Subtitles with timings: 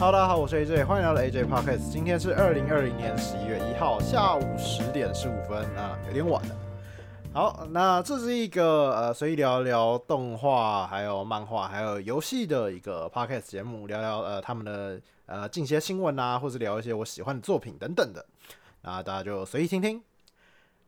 [0.00, 1.90] Hello，大家好，我是 AJ，欢迎来到 AJ Podcast。
[1.92, 6.56] 今天是二零二零年十一月一号下午十点十五分啊，有点晚了。
[7.34, 18.24] 好，那这是一个呃随意聊聊动画、还有漫画、还有游戏的一个 Podcast 节目，聊聊呃他们的呃近些新闻啊，或者聊一些我喜欢的作品等等的。
[18.80, 20.02] 那大家就随意听听。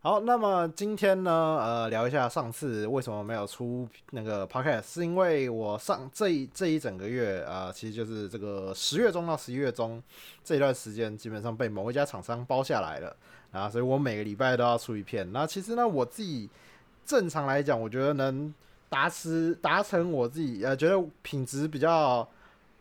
[0.04, 10.02] 好，那么今天呢，呃，聊一下上次为什么没有出那个 podcast，是因为我上这一这一整个月啊，其实就是这个十月中到十一月中
[10.42, 13.16] 这一段时间，基本上被某一家厂商包下来了
[13.52, 15.30] 啊，所以我每个礼拜都要出一片。
[15.30, 16.50] 那其实呢，我自己
[17.06, 18.52] 正常来讲，我觉得能
[18.88, 22.28] 达持达成我自己呃觉得品质比较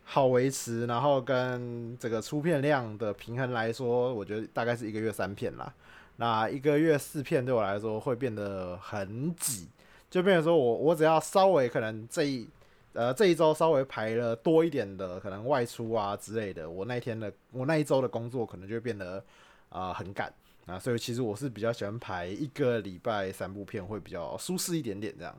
[0.05, 5.71] 好维持，然后跟这个出片量的平衡来说，我觉得大概是一个月三片啦。
[6.21, 9.67] 那一个月四片对我来说会变得很挤，
[10.07, 12.47] 就变成说我我只要稍微可能这一
[12.93, 19.23] 呃这一周稍微排了多一点的可能外出啊之类的，我那天的我那一周的工作可能就变得
[19.69, 20.31] 啊很赶
[20.67, 25.35] 啊，所以其实我是比较喜欢排一个礼拜三部片会比较舒适一点点这样。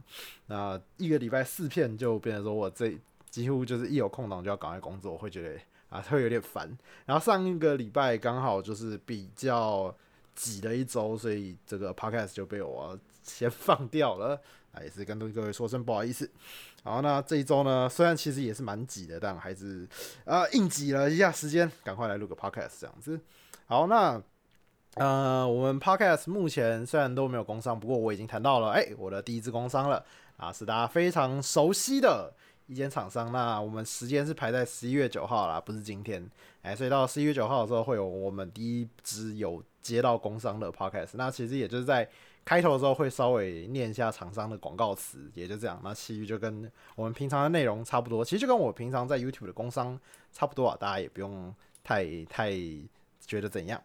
[0.48, 2.92] 那一个礼拜四片就变成说我这
[3.30, 6.77] 几乎就是一有空档就要赶快工作，会觉得啊会有点烦。
[7.06, 9.94] 然后上一个礼拜刚好就是比较。
[10.34, 14.41] 挤了一周，所以这个 podcast 就被我先放掉了
[14.72, 16.30] 啊， 也是跟各位说声不好意思。
[16.83, 19.89] 好，那这一周呢，虽然其实也是蛮挤的，但还是
[20.24, 23.20] 啊硬挤了一下时间，赶快来录个 podcast 这样子。
[23.66, 24.20] 好，那
[24.94, 30.05] 呃，我们 podcast 目前虽然都没有工商，不过我已经谈到了，哎，我的第一支工商了
[30.36, 32.34] 啊，是大家非常熟悉的。
[32.73, 36.27] 一间厂商，那我们时间是排在十一月九号啦，不是今天，
[36.62, 42.09] 哎，所以到十一月九号的时候会有我们第一支有接到工商的 podcast，那其实也就是在
[42.47, 50.01] 开头的时候会稍微念一下厂商的广告词，也就这样，那其余就跟我们平常的内容差不多，其实就跟我平常在 YouTube 的工商
[50.33, 52.51] 差不多啊，大家也不用太太
[53.20, 53.79] 觉得怎样。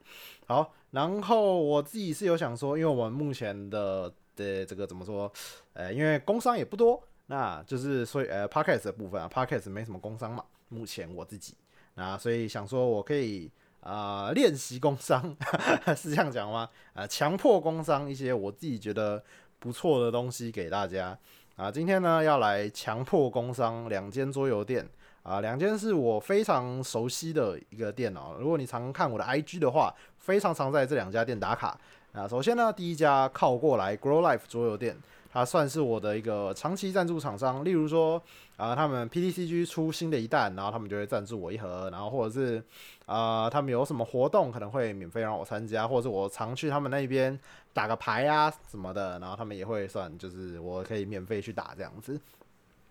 [0.46, 5.30] 好，然后我自己是有想说，因为我们目前的的这个怎么说，
[5.74, 7.04] 呃，因为工商也不多。
[7.28, 11.54] 那就是所以呃，podcast 的部分啊，podcast 没什么工商嘛，目前我自己，
[11.96, 13.52] 那所以想说我可以
[13.82, 15.36] 啊练习工商，
[15.96, 16.70] 是这样讲吗？
[16.94, 19.22] 啊，强迫工商一些我自己觉得
[19.60, 21.18] 不错的东西给大家
[21.58, 21.70] 啊。
[21.70, 24.88] 今天呢要来强迫工商两间桌游店
[25.24, 28.38] 啊，两间是我非常熟悉的一个店哦。
[28.40, 31.78] 如果你常看我的 IG 的话，非常常在这两家店打卡。
[32.14, 34.98] 啊首先呢，第一家靠过来 Grow Life 桌游店。
[35.38, 38.20] 啊算是我的一个长期赞助厂商，例如说
[38.56, 42.64] 啊，他们 PTCG 出新的一弹，然后他们就会赞助我一盒，然后或者是
[43.06, 47.40] 啊，他们有什么活动可能会免费让我参加，或者是我常去他们那边
[47.72, 52.20] 打个牌啊什么的，然后他们也会算，就是我可以免费去打这样子。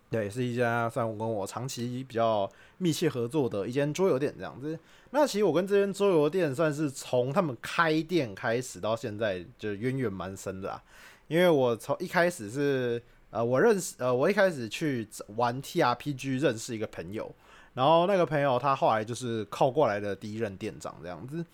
[0.08, 4.78] 对，是一家算我跟我长期比较密切合作的一间桌游店这样子。
[5.10, 10.80] 那其实我跟这间桌游店算是从他们开店开始到现在就渊源蛮深的啊。
[11.28, 15.06] 因为我从一开始是呃，我认识呃，我一开始去
[15.37, 17.34] 玩 T R P G 认识一个朋友，
[17.75, 21.44] 然后那个朋友他后来就是靠过来的第一任店长这样子，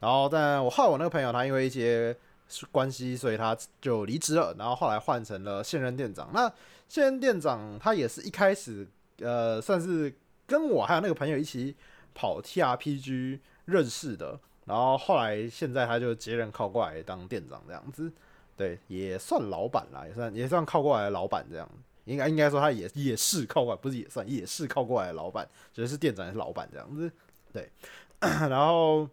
[0.00, 2.16] 然后但我后来我那个朋友他因为一些
[2.70, 6.30] 关系，所以他就离职了，然后后来换成了现任店长。
[6.32, 6.50] 那
[6.88, 8.86] 现任店长他也是一开始
[9.18, 10.14] 呃，算是
[10.46, 11.74] 跟我还有那个朋友一起
[12.14, 18.12] 跑 T R P G 认识的，然后后来现在他就接任靠过来当店长这样子。
[18.56, 21.68] 对，也算老板啦，也算也算靠过来的老板这样，
[22.04, 27.10] 应该应该说他也也是靠过来，不是也算也是靠过来的老板，就是店长也是老板这样子。
[27.52, 27.70] 对，
[28.20, 29.08] 然后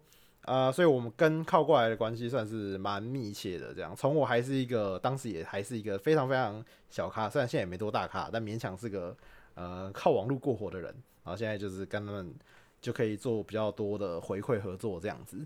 [0.46, 3.74] 呃，所以我们跟靠过来的关系算是蛮密切的。
[3.74, 9.16] 这样，从我还是一个当时也还是一个非常非常小咖，虽然现在也没多大咖，但勉强是个
[9.54, 10.94] 呃靠网络过活的人。
[11.24, 12.34] 然后现在就是跟他们
[12.82, 15.38] 就可以做比较多的回馈合作这样子。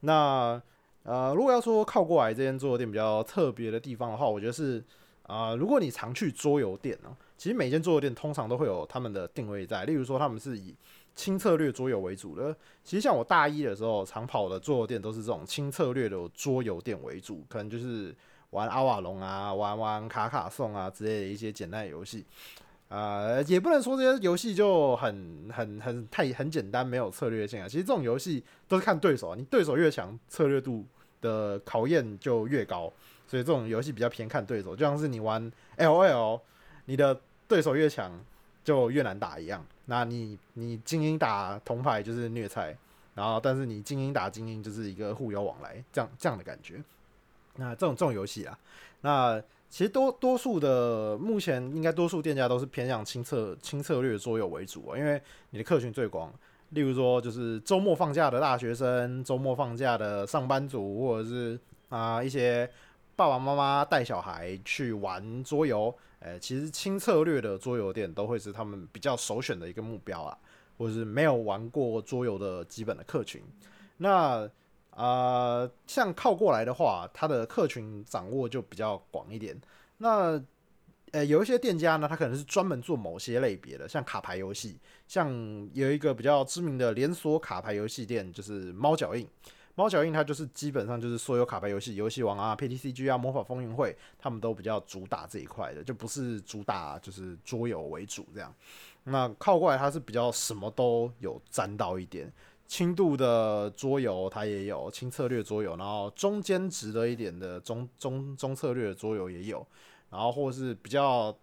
[0.00, 0.58] 那
[1.08, 4.84] 呃，如果要说靠过来这间桌游店比较特别的地方的话，我觉得是
[5.22, 10.74] 啊，如果你常去桌游店呢，其实每间桌游店通常都会有他们的定位在，例如说他们是以
[11.14, 12.54] 轻策略桌游为主的。
[12.84, 18.14] 其实像我大一的时候常跑的桌游店都是这种轻策略的桌游店为主，可能就是
[18.50, 22.22] 玩阿瓦隆啊，玩玩卡卡颂啊之类的一些简单游戏。
[22.88, 27.66] 呃，也不能说这些游戏就很很很太很简单，没有策略性啊。
[27.66, 30.84] 其实这种游戏都是看对手啊，你对手越强，策略度。
[31.20, 32.92] 的考验就越高，
[33.26, 36.40] 所以这种游戏比较偏看对手，就像是你玩 L O L，
[36.84, 38.12] 你的对手越强
[38.62, 39.64] 就越难打一样。
[39.86, 42.76] 那你你精英打铜牌就是虐菜，
[43.14, 46.82] 然后但是你精英打精英就是一个互有往来，这样这样的感觉。
[47.56, 48.58] 那这种这种游戏啊，
[49.00, 55.20] 那其实多多数的目前应该多数店家都是偏向轻策轻策略桌游为主啊，因为
[55.50, 56.32] 你的客群最广。
[56.70, 62.70] 例如说就是周末放假的大学生、周末放假的上班族，或者是啊一些
[63.16, 70.36] 爸爸妈妈带小孩去玩桌游，诶，其实轻策略的桌游店都会是他们比较首选的一个目标啊，
[70.76, 73.42] 或者是没有玩过桌游的基本的客群。
[73.96, 74.48] 那
[74.90, 79.56] 啊，像靠过来的话，它的客群掌握就比较广一点。
[79.96, 80.40] 那
[81.12, 85.30] 呃，有一些店家呢，他可能是专门做某些类别的，像卡牌游戏，像
[85.72, 89.26] 有一个比较知名的连锁卡牌游戏店，就是猫脚印。
[89.74, 98.52] 猫脚印它就是基本上就是所有卡牌游戏，游戏王啊、PTCG 啊、魔法风云会，他们都比较主打这一块的，就不是主打就是桌游为主这样。
[99.04, 102.30] 那靠过来它是比较什么都有沾到一点，
[102.66, 109.64] 轻度的桌游它也有，轻策略桌游，然后中间值的一点的中中中策略的桌游也有。
[110.10, 111.36] 然后或是比较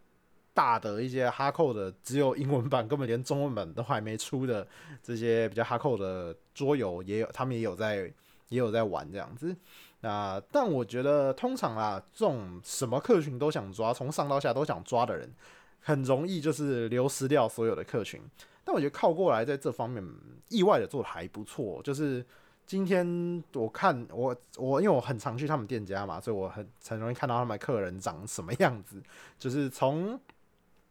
[0.54, 4.68] 大的一些哈扣的，只有英文版，根本连中文版都还没出的
[5.04, 8.12] 这些比较哈扣的桌游，也有他们也有在
[8.50, 9.56] 也有在玩这样子。
[10.02, 15.34] 那但我觉得通常啊，这种什么客群都想抓，从上到下都想抓的人，
[15.82, 18.22] 很容易就是流失掉所有的客群。
[18.64, 20.04] 但我觉得靠过来在这方面
[20.50, 22.26] 意外的做的还不错，就是。
[22.66, 29.00] 今天我看我我因为我很常去他们店家嘛，所以我很很容易看到他们客人长什么样子。
[29.38, 30.20] 就是从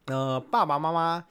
[0.05, 1.25] 呃爸爸妈妈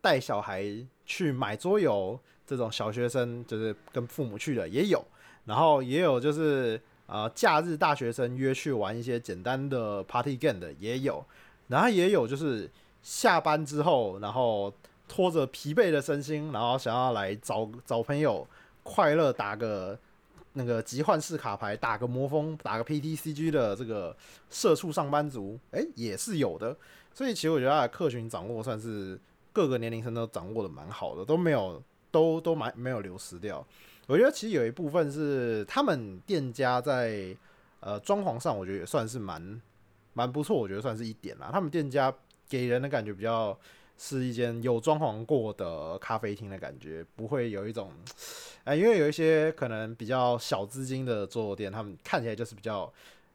[0.00, 0.64] 带小孩
[1.04, 5.04] 去买桌游，这种小学生就是跟父母去的也有，
[5.44, 11.22] 然后也有就是呃假日大学生约去玩一些简单的 party game 的也有，
[11.68, 12.70] 然后也有就是
[13.02, 14.72] 下班之后，然后
[15.06, 18.46] 拖着疲惫的身心，然后想要来找找朋友。
[18.92, 19.96] 快乐打个
[20.54, 24.16] 那个集幻式卡牌，打个魔风，打个 PTCG 的这个
[24.50, 26.76] 社畜上班族，哎，也是有的。
[27.14, 29.16] 所以其实我觉得他的客群掌握算是
[29.52, 33.64] 各个年龄层都掌握的蛮好的，都没有都都蛮没有流失掉。
[34.08, 37.32] 我觉得其实有一部分是他们店家在
[37.78, 39.62] 呃装潢上，我觉得也算是蛮
[40.14, 41.50] 蛮不错，我觉得算是一点啦。
[41.52, 42.12] 他们店家
[42.48, 43.56] 给人的感觉比较。
[44.02, 47.92] 是一间有装潢过的咖啡厅的感觉，不会有一种，
[48.64, 52.90] 哎，因为有一些可能比较小资金的桌游店，他们看起来就是比较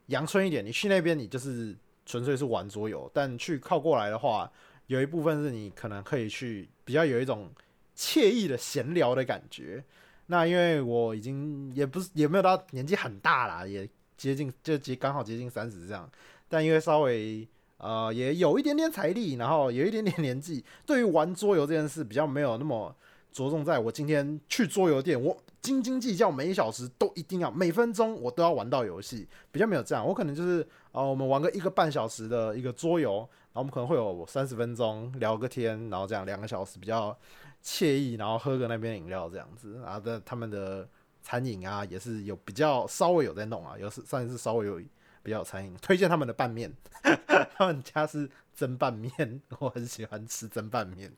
[0.06, 0.66] 阳春一点。
[0.66, 1.72] 你去那边，你就是
[2.04, 4.50] 纯粹是玩桌游；但去靠过来的话，
[4.88, 7.48] 有一部分是你可能可以去比较有一种
[7.96, 9.84] 惬意的闲聊的感觉。
[10.26, 16.10] 那因为我已经也不是也没有到年纪很大啦，也接近就接刚好接近三十这样，
[16.48, 17.46] 但因为稍微。
[17.78, 22.94] 呃，也有一点点财力，然后有一点点年纪， 对于玩桌游这件事比较没有那么
[23.30, 23.62] 着重。
[23.64, 30.06] 在我今天去桌游店，我斤斤计较每一小时都一定要，每分钟我都要玩到游戏，比较没有这样。
[30.06, 33.18] 我可能就是呃，我们玩个一个半小时的一个桌游，
[33.52, 37.14] 然后我们可能会有三十分钟聊个天，然后这样两个小时比较
[37.62, 39.78] 惬意，然后喝个那边饮料这样子。
[39.84, 40.88] 然后的他们的
[41.22, 44.80] 餐饮啊，也是有比较稍微有在弄啊，有是上一次稍微有。
[45.26, 46.72] 比较餐饮， 推荐他们的拌面，
[47.58, 51.12] 他们家是蒸拌面， 我很喜欢吃蒸拌面，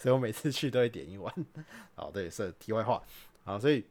[0.00, 1.32] 所以我每次去都会点一碗。
[1.94, 3.00] 哦，对，是题外话
[3.44, 3.84] 啊，所以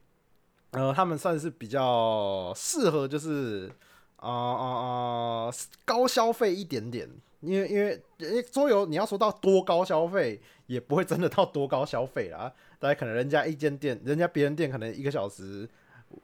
[0.71, 3.71] 呃，他们算是比较适合，就是
[4.18, 4.65] 啊啊
[5.47, 5.51] 啊
[5.85, 7.09] 高消费一点点，
[7.39, 15.69] 因为因为因为桌游你要说到多高消费，也不会真的到多高消费啦，大家可能人家一间店，人家别人店可能一个小时。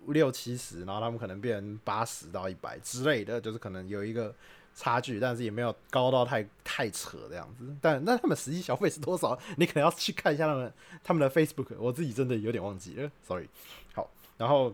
[0.08, 4.34] 六七十，然后他们可能变成八十到一百之类的，就是可能有一个
[4.75, 7.65] 差距，但是也没有高到太太扯这样子。
[7.82, 9.38] 但那他们实际消费是多少？
[9.58, 13.48] 你可能要去看一下他们他们的 Facebook，我自己真的有点忘记了，sorry。
[13.94, 14.74] 好，然后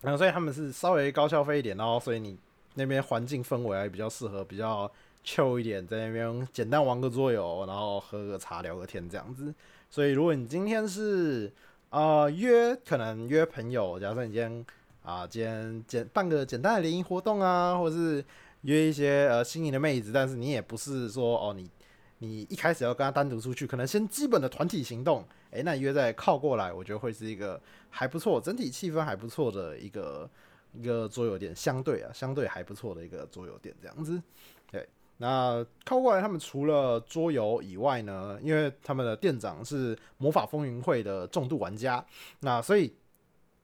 [0.00, 2.38] 然后所以他们是稍微高消费一点，然后所以你
[2.74, 4.90] 那边环境氛围还比较适合，比较
[5.24, 9.52] chill 一点，在那边简单玩个桌游，然后喝个茶聊个天这样子。
[9.90, 11.52] 所以如果你今天是
[11.90, 14.66] 啊，约可能约朋友，假设你今天
[15.02, 18.22] 啊，今天简办个简单的联谊活动啊，或者是
[18.62, 21.70] 约一些呃心仪的妹子，但是你也不是说哦，你
[22.18, 30.28] 你一开始要跟她单独出去，可能先基本的团体行动，诶，那约在靠过来，我觉得会是一个还不错，整体气氛还不错的一个
[30.74, 34.22] 一个桌游店，相对啊，相对还不错的一个桌游店这样子，
[35.20, 42.04] 那靠过来，他们除了桌游以外呢，因为他们的店长是魔法风云会的重度玩家，
[42.38, 42.94] 那所以，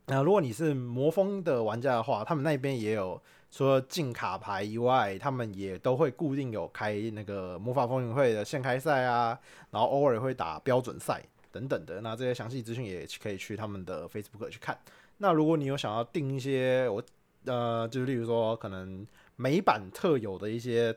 [0.06, 9.38] 那如果你是魔风的玩家的话，他们那边也有除了进卡牌以外，他们也都会固定有开那个魔法风云会的现开赛啊，
[9.70, 12.00] 然后偶尔会打标准赛等等的。
[12.00, 14.76] 那这些详细资讯也可以去他们的 Facebook 去看。
[15.18, 17.00] 那如果你有想要订一些，我
[17.44, 19.06] 呃，就是例如说可能
[19.36, 20.92] 美版特有的一些。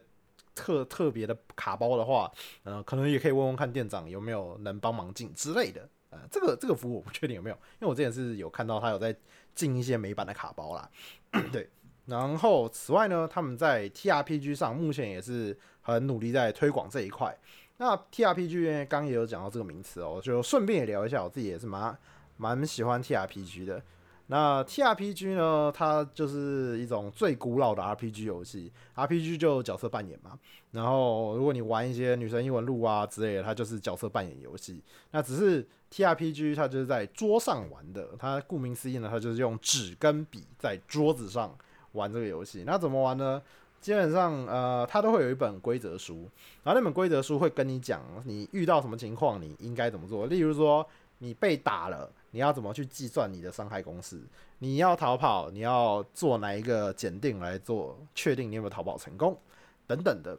[0.58, 2.30] 特特别的卡包的话，
[2.64, 9.16] 呃，可能也可以问问看店长有没有能帮忙进之类的，呃，这个这个服务我不确定有没有，因为我之前是有看到他有在
[9.54, 10.90] 进一些美版的卡包啦。
[11.54, 11.70] 对，
[12.06, 17.38] 然后此外呢，他们在 TRPG 上目前也是很努力在推广这一块。
[17.78, 21.96] 那 TRPG 呢刚也有讲到这个名词哦，就顺便也聊一下，我自己也是蛮
[22.36, 23.82] 蛮喜欢 TRPG 的。
[24.29, 25.72] 那 TRPG 呢？
[25.74, 28.72] 它就是一种最古老的 RPG 游戏。
[28.93, 30.38] RPG 就角色扮演嘛。
[30.72, 34.84] 然后，如果你玩一些女神异闻录啊之类的，它就是角色扮演游戏。
[35.12, 38.10] 那只是 TRPG 它就是在桌上玩的。
[38.19, 41.57] 它顾名思义呢，它就是用纸跟笔在桌子上
[41.93, 42.63] 玩这个游戏。
[42.65, 43.41] 那怎么玩呢？
[43.79, 46.29] 基本上，呃，它都会有一本规则书。
[46.63, 50.25] 然后那本规则书会跟你讲，你遇到什么情况，你应该怎么做。
[50.25, 50.86] 例如说，
[51.19, 52.12] 你被打了。
[52.31, 54.22] 你要怎么去计算你的伤害公式？
[54.60, 59.38] 你要逃跑，你要做哪一个检定来做确定你有没有逃跑成功
[59.86, 60.38] 等等的。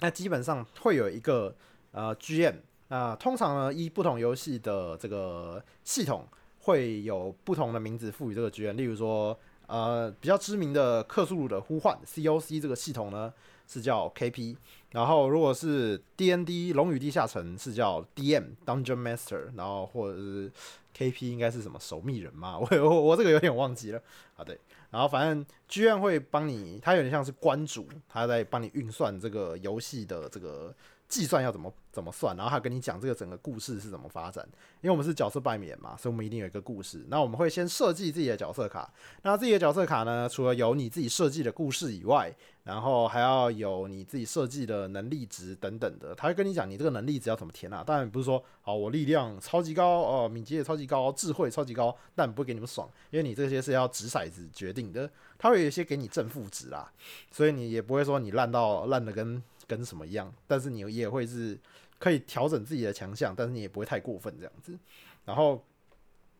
[0.00, 1.54] 那基本上会有一个
[1.92, 2.56] 呃 GM
[2.88, 6.26] 那通常呢，依不同游戏的这个系统
[6.60, 8.72] 会有不同的名字赋予这个 GM。
[8.72, 13.32] 例如说，呃，比较知名的克苏鲁的呼唤 COC 这个系统呢
[13.66, 14.56] 是叫 KP。
[14.90, 20.52] 然后如果是 DND 龙与地下城是叫 DM Dungeon Master，然后或者是
[20.94, 22.56] K.P 应该是什么守密人嘛？
[22.58, 24.00] 我我我这个有点忘记了
[24.36, 24.42] 啊。
[24.42, 24.58] 对，
[24.90, 30.74] 然后反正剧院会帮你，他有点像是关主，他在帮你运算这个游戏的这个。
[31.08, 34.46] 计算要怎么怎么算，然后他跟你讲这个整个故事是怎么发展。
[34.80, 37.04] 因为我们是角色扮演嘛，所以我们一定有一个故事。
[37.08, 38.92] 那我们会先设计自己的角色卡。
[39.22, 42.34] 那自己的角色卡呢，除了有你自己设计的故事以外，
[42.64, 46.14] 然后还要有你自己设计的能力值等等的。
[46.14, 47.84] 他会跟你讲你这个能力值要怎么填啊？
[47.84, 55.08] 当然不是说哦，我力量超级高哦，敏捷也超级高，智慧超级高，但不会给你们爽，因为你这些是要掷骰子决定的。
[55.38, 56.90] 他会有一些给你正负值啦，
[57.30, 59.42] 所以你也不会说你烂到烂的跟。
[59.66, 61.58] 跟什么一样，但是你也会是
[61.98, 64.78] 可以调整自己的强项，但是你也不会太过分这样子。
[65.24, 65.64] 然后，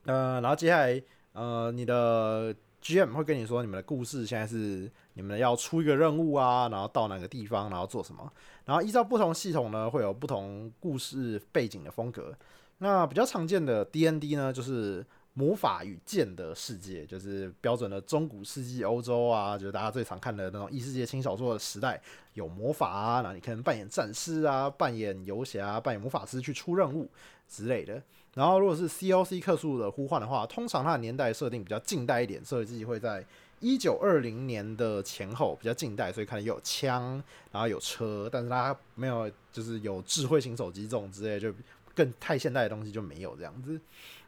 [0.05, 1.01] 呃，然后接下来，
[1.33, 8.31] 呃，你的 GM 会跟你说，你们的故事现在是你们要出一个任务啊，然后到哪个地方，然后做什么。
[8.65, 12.35] 然后依照不同系统呢，会有不同故事背景的风格。
[12.77, 15.05] 那比较常见的 DND 呢，就是。
[15.37, 22.01] 魔法与剑的世界，就是标准的中古世纪欧洲啊，就是大家最常看的那种异世界轻小说的时代，
[22.35, 27.09] 有魔法啊，那你可能扮演战士啊，扮演游侠，扮演魔法师去出任务
[27.49, 28.01] 之类的。
[28.33, 33.21] 然后如果是 COC 克数的呼唤的话，通常它的年代设定比较近代一点，设计会在
[33.59, 41.53] 一九二零年的前后，比较近代，所以可能有枪，然后有车，但是它没有就是有智慧型手机这种之类，就
[41.93, 43.77] 更太现代的东西就没有这样子，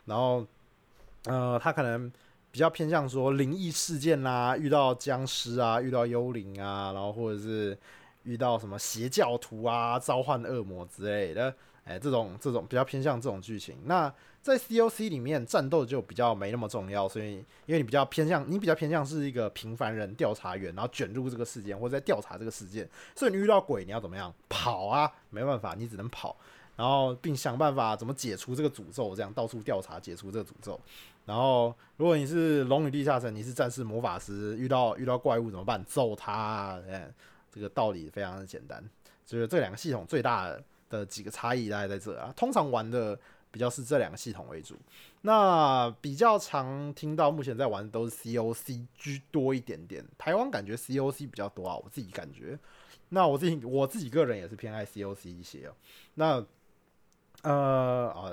[0.03, 0.45] 然后。
[1.25, 2.11] 呃，他可能
[2.51, 7.77] 比较偏向说灵异事件啦，遇到僵尸啊，遇到幽灵啊，然后或者是
[8.23, 13.77] 遇到什么邪教徒啊，召唤恶魔之类的，哎，这种这种比较偏向这种剧情。
[13.85, 17.33] 那在 COC 里面战斗就比较没那么重要，所以
[17.65, 25.11] 因为你比较偏向你比较偏向是一个平凡人调查员，然后卷入这个事件或者在调查这个事件，所以你遇到鬼你要怎么样跑啊？
[25.29, 26.37] 没办法，你只能跑。
[26.77, 30.79] 然后并想办法怎么解除这个诅咒，这样到处调查解除这个诅咒。
[31.25, 35.83] 然后如果你是龙与地下城，你是战士魔法师，遇到遇到怪物怎么办？
[35.83, 36.81] 揍他！
[36.87, 37.11] 哎，
[37.51, 38.81] 这个道理非常的简单。
[39.25, 40.55] 就是这两个系统最大
[40.89, 42.31] 的几个差异大概在这啊。
[42.37, 43.19] 通常玩的
[43.51, 44.75] 比较是这两个系统为主。
[45.21, 50.05] 那比较常听到目前在玩的都是 COC 居多一点点。
[50.17, 52.57] 台湾感觉 COC 比较多啊，我自己感觉。
[53.09, 55.73] 那我自己我自己个人也是偏爱 COC 一些哦。
[56.13, 56.45] 那
[57.43, 58.31] 呃啊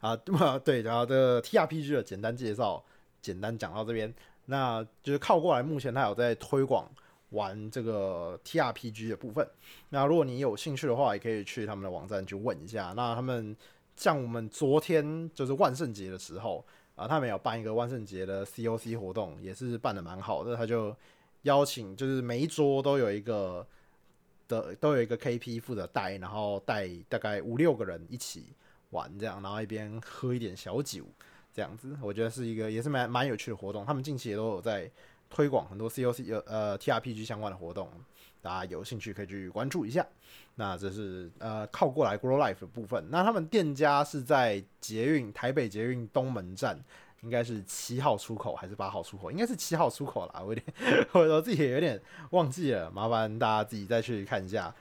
[0.00, 0.16] 啊
[0.64, 2.84] 对，然后这个 T R P G 的简单介绍，
[3.22, 4.12] 简单讲到这边，
[4.46, 5.62] 那就是靠过来。
[5.62, 6.90] 目前他有在推广
[7.30, 9.48] 玩这个 T R P G 的部分。
[9.88, 12.92] 那如果你有兴趣的话，也可以去他们的网站去问一下。
[12.96, 13.56] 那他们
[13.96, 16.64] 像我们昨天就是万圣节的时候
[16.96, 20.56] 啊，他们有办一个万圣节的 C O C 活动，也是办的蛮好的。
[20.56, 20.94] 他就
[21.42, 23.66] 邀请，就是每一桌都有一个。
[24.62, 28.46] 的都有一个 KP 负责带，然后带大概五六个人一起
[28.90, 31.04] 玩这样，然后一边喝一点小酒
[31.52, 33.84] 这样子，我觉得是一个也是蛮蛮有趣的活动。
[33.84, 34.90] 他们近期也都有在
[35.28, 37.90] 推广很多 COC 呃呃 TRPG 相关的活动，
[38.40, 40.06] 大家有兴趣可以去关注一下。
[40.54, 43.08] 那这是呃靠过来 Grow Life 的部分。
[43.10, 46.78] 那他们店家是在捷运台北捷运东门站。
[47.24, 49.30] 应该是七号出口还是八号出口？
[49.30, 50.64] 应该是七号出口啦，我有点，
[51.12, 51.98] 我我自己也有点
[52.30, 54.72] 忘记了，麻烦大家自己再去看一下。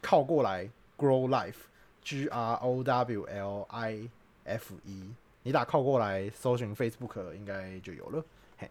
[0.00, 0.66] 靠过来
[0.96, 4.08] ，Grow Life，G R O W L I
[4.44, 5.10] F E，
[5.42, 8.24] 你打靠过来，搜寻 Facebook 应该就有了。
[8.56, 8.70] 嘿，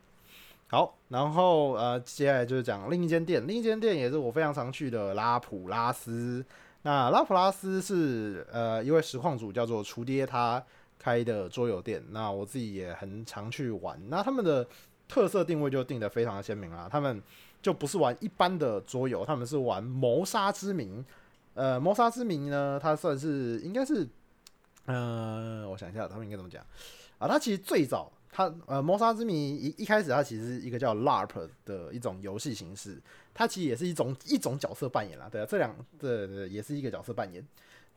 [0.70, 6.44] 好，然后呃，接下来就是讲另一间店，另一间店也是我非常常去的拉普拉斯。
[6.82, 10.64] 那拉普拉斯是呃一位实况主叫做厨爹他。
[11.00, 13.98] 开的桌游店，那我自己也很常去玩。
[14.10, 14.68] 那他们的
[15.08, 17.24] 特色定位就定的非常的鲜明啦，他们
[17.62, 21.04] 就不是玩一般的桌游，他们是玩谋杀之名。
[21.56, 24.08] 呃，谋杀之名呢，它算是应该是，
[24.86, 26.64] 呃，我想一下，他们应该怎么讲
[27.18, 27.28] 啊？
[27.28, 33.02] 它其实最早，它呃，谋杀之谜一一开始它其实是一个叫 LARP 的一种游戏形式，
[33.34, 37.46] 它其实也是一种一种角色扮演啦，对啊，这两对对也是一个角色扮演。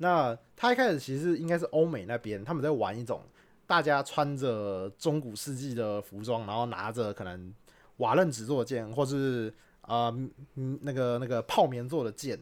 [0.02, 3.22] 那他一开始其实应该是欧美那边，他们在玩一种
[3.66, 7.54] 大家穿着中古世纪的服装，然后拿着可能
[7.98, 10.08] 瓦楞纸做的剑，或是啊
[10.56, 12.38] 嗯那个那个泡棉做的剑。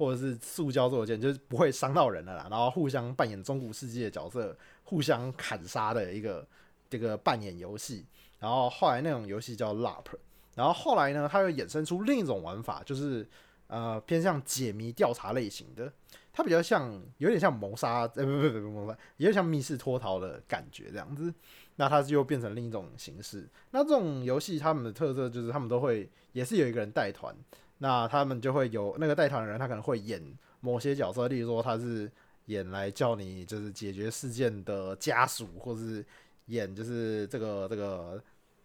[0.00, 2.46] 或者是塑胶做的剑，就是不会伤到人的啦。
[2.48, 6.46] 然后互相扮演中古世纪的角色，互相砍杀的一个
[6.88, 8.06] 这个扮演游戏。
[8.38, 10.04] 然后后来那种游戏叫 LARP。
[10.54, 13.28] 然后后来呢，它又衍生出另一种玩法，就是
[13.68, 15.90] 呃偏向解谜调查类型的。
[16.32, 21.32] 它比较像，有点像谋杀，呃不不不不谋杀，有点像密室脱逃的感觉这样子。
[21.76, 23.48] 那它就变成另一种形式。
[23.70, 27.34] 那这种游戏他们的特色就是他们都会也是有一个人带团。
[27.78, 30.20] 那他们就会有那个带团的人，他可能会演
[30.60, 32.10] 某些角色，例如说他是
[32.46, 36.04] 演来叫你就是解决事件的家属，或是
[36.46, 38.20] 演就是这个这个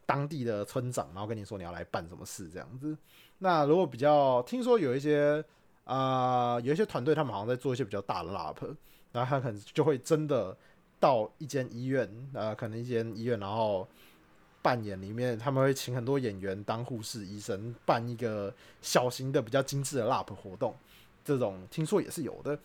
[0.06, 2.98] 当地的村长，然后跟你说你要来办什么事这样子。
[3.44, 5.44] 那如果比较听说有一些
[5.84, 8.76] 啊有一些团队，他们好像在做一些比较大的 LARP，
[9.12, 10.56] 然后他可能就会真的
[11.00, 13.88] 到一间医院，呃，可能一间医院，然后。
[14.64, 18.50] 扮演里面，他们会请很多演员当护士、医生，办一个
[18.82, 20.74] 小型的、比较精致的 LARP 活动。
[21.26, 22.58] 这种听说也是有的。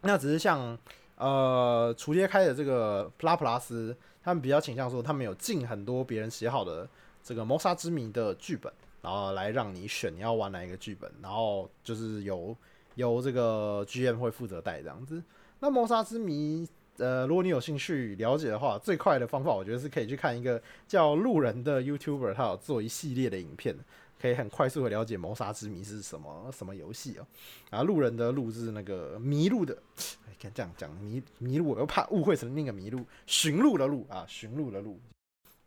[0.00, 0.76] 那只是像
[1.14, 6.88] 呃，厨街开的这个普拉普拉斯，他们比较倾向说，他们有进很多别人写好的
[7.22, 12.56] 这个谋杀之谜的剧本，然后来让你选你要玩哪一个剧本，然后就是由
[12.94, 15.22] 由这个 GM 会负责带这样子。
[15.58, 16.68] 那谋杀之谜。
[16.98, 23.74] 呃，如果你有兴趣了解的话，最快的方法我觉得是可以去看一个叫路人的 YouTuber，他有做一系列的影片，
[24.20, 27.26] 可以很快速的了解谋杀之谜是什么什么游戏哦。
[27.70, 29.74] 然后路人的路是那个迷路的，
[30.38, 35.00] 看这样讲迷迷路，我又怕误会成另一个迷路，寻路的路啊，寻路的路。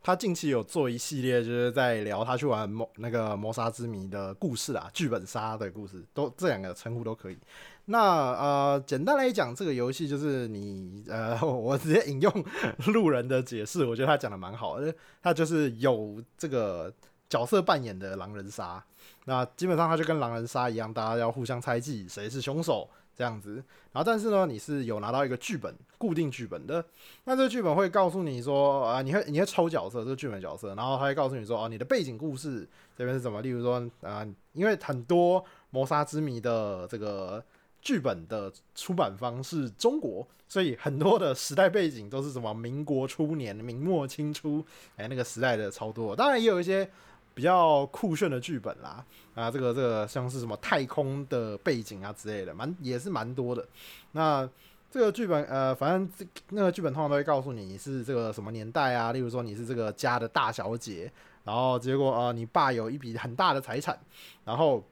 [0.03, 7.37] 他近期有做一系列，就是在聊他去玩谋那个谋杀之谜的故事啊，剧本杀的故事，都这两个称呼都可以。
[7.85, 12.45] 那呃，简单来讲，这个游戏就是你呃， 我直接引用
[12.87, 14.93] 路人的解释，我觉得他讲的蛮好的。
[15.21, 16.93] 他就是有这个
[17.29, 18.83] 角色扮演的狼人杀，
[19.23, 22.89] 那基本上他就跟狼人杀一样，大家要互相猜忌谁是凶手。
[23.15, 23.55] 这样子，
[23.91, 26.83] 然后但是呢，你是有拿到一个剧本，固定剧本的。
[27.25, 33.41] 那这个剧本会告诉你说，啊，你会你会抽角色，这个剧本角色，然后他会告诉你说，哦，你的背景故事这边是怎么？
[33.41, 37.43] 例如说，啊，因为很多谋杀之谜的这个
[37.81, 46.15] 剧本的出版方是中国，所以很多的时代背景都是什么民国初年、明末清初，哎，那个时代的超多。
[46.15, 46.89] 当然也有一些。
[47.33, 49.03] 比较酷炫的剧本啦，
[49.35, 53.67] 啊，这个这个像是什么太空的背景啊之类的，蛮也是蛮多的。
[54.11, 54.47] 那
[54.91, 61.11] 这个剧本，呃，反正这那个剧本通常都会告诉你你是这个什么年代啊，例如说你是这个家的大小姐，
[61.43, 63.99] 然后结果呃你爸有一笔很大的财产，
[64.45, 64.83] 然后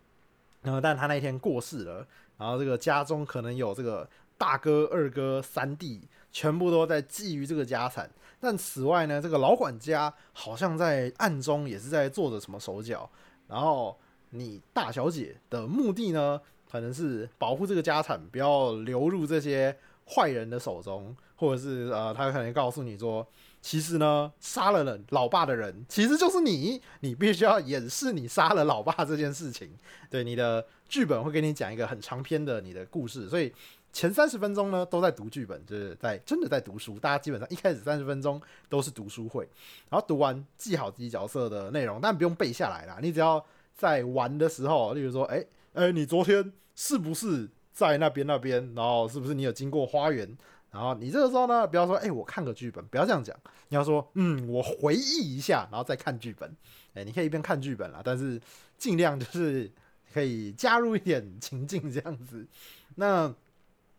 [0.63, 2.05] 呃但他那天过世了，
[2.39, 6.01] 然后这个家中可能有这个大哥、二哥、三弟，
[6.31, 8.09] 全部都在觊觎这个家产。
[8.39, 13.07] 但此外呢，这个老管家好像在暗中也是在做着什么手脚。
[13.47, 13.95] 然后
[14.31, 16.41] 你大小姐的目的呢，
[16.71, 23.27] 可能是保护这个家产不要流入这些坏人的手中，或者是呃，他可能告诉你说，
[23.61, 29.69] 其实呢，杀了人老爸的人其实就是你，你必须要掩饰你杀了老爸这件事情。
[30.09, 33.53] 对，你的剧本会给你讲一个很长篇的你的故事，所以。
[33.93, 36.97] 前三十分钟呢，都在读剧本，就是在真的在读书。
[36.97, 39.47] 大家基本上一开始三十分钟都是读书会，
[39.89, 42.99] 然后读完记好自己角色的内容，但不用背下来啦。
[43.01, 48.73] 你只要在玩的时候，例如说，哎哎，你昨天是不是在那边那边？
[48.73, 50.37] 然后是不是你有经过花园？
[50.71, 53.35] 然后你这个时候呢，不要说，哎，我看个剧本，不要这样讲。
[53.67, 56.49] 你要说，嗯，我回忆一下，然后再看剧本。
[56.93, 58.39] 哎，你可以一边看剧本啦，但是
[58.77, 59.69] 尽量就是
[60.13, 62.47] 可以加入一点情境这样子。
[62.95, 63.35] 那。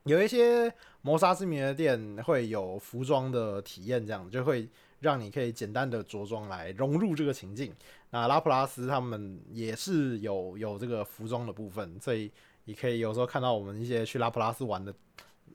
[0.05, 7.73] 有一些谋杀之谜的店会有服装的体验，这样就会让你可以简单的着装来融入这个情境。
[8.11, 12.31] 那拉普拉斯他们也是有有这个服装的部分，所以
[12.65, 14.93] 你可以有时候看到我们一些去拉普拉斯玩的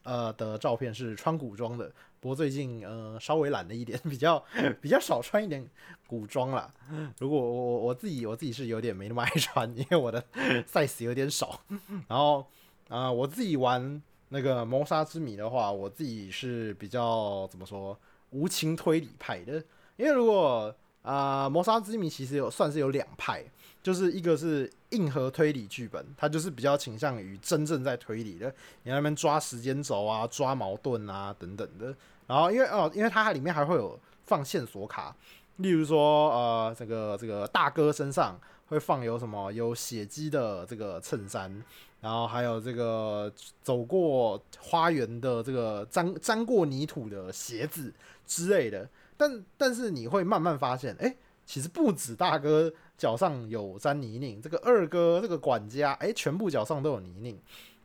[0.04, 1.92] 呃的照片是穿古装的。
[2.22, 4.42] 不过最近呃稍微懒了一点， 比较
[4.82, 5.70] 比较少穿一点
[6.08, 6.74] 古装了。
[7.20, 10.24] 如果我我自己我自己是有点没那么爱穿，因为我的
[10.72, 11.60] size 有点少。
[12.08, 12.48] 然后
[12.88, 14.02] 啊我自己玩。
[14.30, 17.98] 那个谋杀之谜的话，我自己是比较怎么说
[18.32, 19.54] 无情推理派的，
[19.96, 23.44] 因为如果啊谋杀之谜其实有算是有两派，
[23.82, 31.96] 就是一个是硬核推理剧本，它就是比较倾向于真正在推理的，你那边抓时间轴啊、抓矛盾啊等等的。
[32.28, 35.16] 然后因为哦，因为它里面还会有放线索卡，
[35.58, 38.38] 例如说呃这个这个大哥身上
[38.68, 41.63] 会放有什么有血迹的这个衬衫。
[42.00, 43.32] 然后还有这个
[43.64, 47.92] 走过花园的这个沾沾过泥土的鞋子
[48.26, 57.36] 之类的，但但是你会慢慢发现，哎，其实不止大哥脚上有沾泥泞，这个二哥这个管家，哎，全部脚上都有泥泞，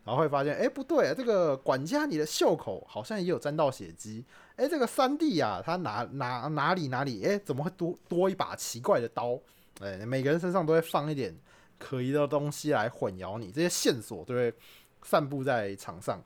[0.04, 4.22] 然后会发现，哎，不对，这个管家你的袖口好像也有沾到血迹，
[4.56, 9.38] 哎，这个三弟呀，他哪哪哪里哪里，哎，怎么会多多一把奇怪的刀？
[9.80, 11.34] 哎，每个人身上都会放一点。
[11.82, 14.54] 可疑的东西来混淆你，这些线索都会
[15.02, 16.22] 散布在场上，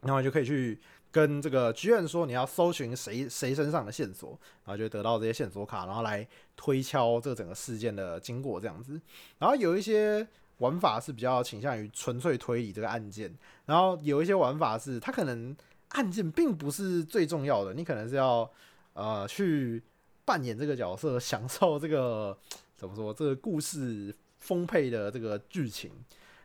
[0.00, 4.30] 然后就可以去跟这个剧院说你要搜寻谁谁身上的线索，
[4.64, 8.98] 然后就得到这些线索卡，然后来推敲这整个事件的经过这样子。
[9.38, 13.32] 然后有一些玩法是比较倾向于纯粹推理这个案件，
[13.66, 15.54] 然后有一些玩法是它可能
[15.90, 18.50] 案件并不是最重要的，你可能是要
[18.94, 19.82] 呃去
[20.24, 22.36] 扮演这个角色，享受这个
[22.76, 24.14] 怎么说这个故事。
[24.38, 25.90] 丰沛的这个剧情，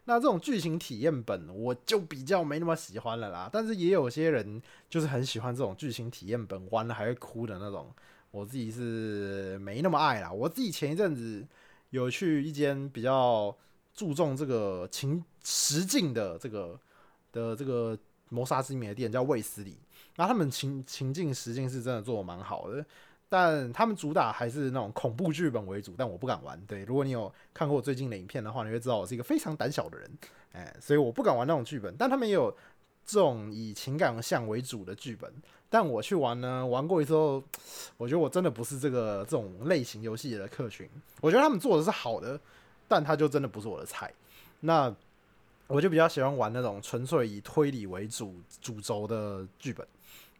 [0.06, 3.50] 那这种剧情体验本我就比较没那么喜欢了啦。
[3.52, 7.94] 但是也有些人就是很喜欢这种剧情体验本，玩了还会哭的那种。
[8.32, 10.32] 我自己是没那么爱啦。
[10.32, 11.46] 我自己前一阵子
[11.92, 13.56] 有去一间比较
[13.94, 16.80] 注重这个情实境的这个
[17.32, 17.98] 的这个
[18.30, 19.78] 谋杀之谜的店，叫卫斯理。
[20.16, 22.84] 那他们情情境实境是真的做的蛮好的。
[23.34, 26.56] 但他们主打还是那种恐怖剧本为主，但我不敢玩。
[26.68, 30.12] 对，如果你有看过我最近的影片的话，你会知道我是一个非常胆小的人，
[30.52, 31.96] 哎，所以我不敢玩那种剧本。
[31.98, 32.56] 但他们也有
[33.04, 35.34] 这种以情感向为主的剧本，
[35.68, 37.44] 但我去玩呢，玩过一次后，
[37.98, 40.88] 我觉得我真的不是这个这种类型游戏的客群。
[41.20, 42.40] 我觉得他们做的是好的，
[42.88, 44.14] 但他就真的不是我的菜。
[44.60, 44.96] 那
[45.66, 49.88] 我就比较喜欢玩那种纯粹以推理为主主轴的剧本。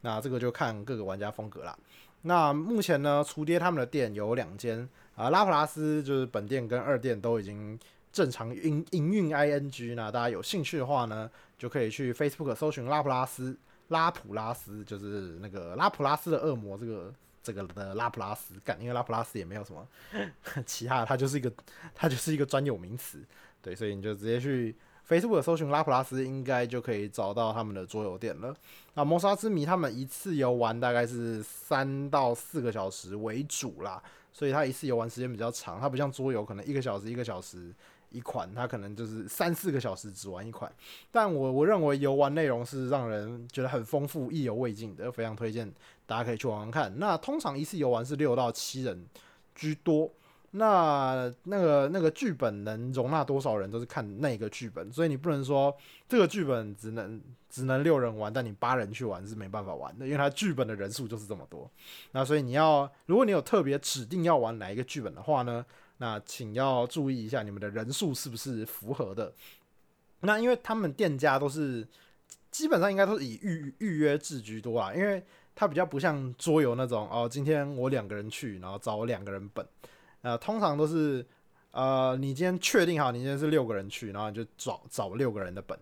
[0.02, 1.76] 那这个就看各个玩家风格啦。
[2.24, 7.78] 那目前呢，厨爹他们的店有两间啊，拉普拉斯就是本店跟二店都已经
[8.12, 9.96] 正常营营运 ing。
[9.96, 13.58] 那大家有兴趣的话呢，就可以去 Facebook 搜寻拉普拉斯，
[13.90, 19.88] 拉普拉斯就是那个拉普拉斯的恶魔这个这个的拉普拉斯干，因为拉普拉斯也没有什么
[20.66, 21.52] 其他的，它就是一个
[21.94, 23.20] 它就是一个专有名词，
[23.62, 24.76] 对，所以你就直接去。
[25.08, 28.56] Facebook 搜寻拉普拉斯，应该就可以找到他们的桌游店了。
[28.94, 35.80] 那谋杀之谜，他们一次游玩大概是三到四个小时为主啦，所以它一次游玩时间比较长。
[35.80, 37.74] 它不像桌游，可能一个小时一个小时
[38.12, 40.72] 一款，它可能就是三四个小时只玩一款。
[41.12, 45.70] 但我我认为游玩内容是让人觉得很丰富、意犹未尽的，非常推荐
[46.06, 46.94] 大家可以去玩玩看。
[46.98, 49.06] 那通常一次游玩是六到七人
[49.54, 50.10] 居多。
[50.56, 55.76] 那那个那个剧本能容纳多少人，都是看那个剧本，所以你不能说
[56.08, 61.68] 这个剧本只能只能六人玩，但你八人去玩是没办法玩的，因为它剧本的人数就是这么多。
[62.12, 65.66] 那所以你要，如果你有特别指定要玩哪一个剧本的话呢，
[65.98, 69.34] 那请要注意一下你们的人数是不是符合的。
[70.20, 71.88] 那因为他们店家都是
[72.52, 75.24] 基本上应该都是以预预约制居多啊，因为
[75.56, 79.66] 它比较不像桌游那种哦，今天我两个人去，然后找我两个人本。
[80.24, 81.26] 呃，通常都是，
[81.72, 85.78] 呃，你今天确定好，你今天是六个人去，然后你就找找六个人的本，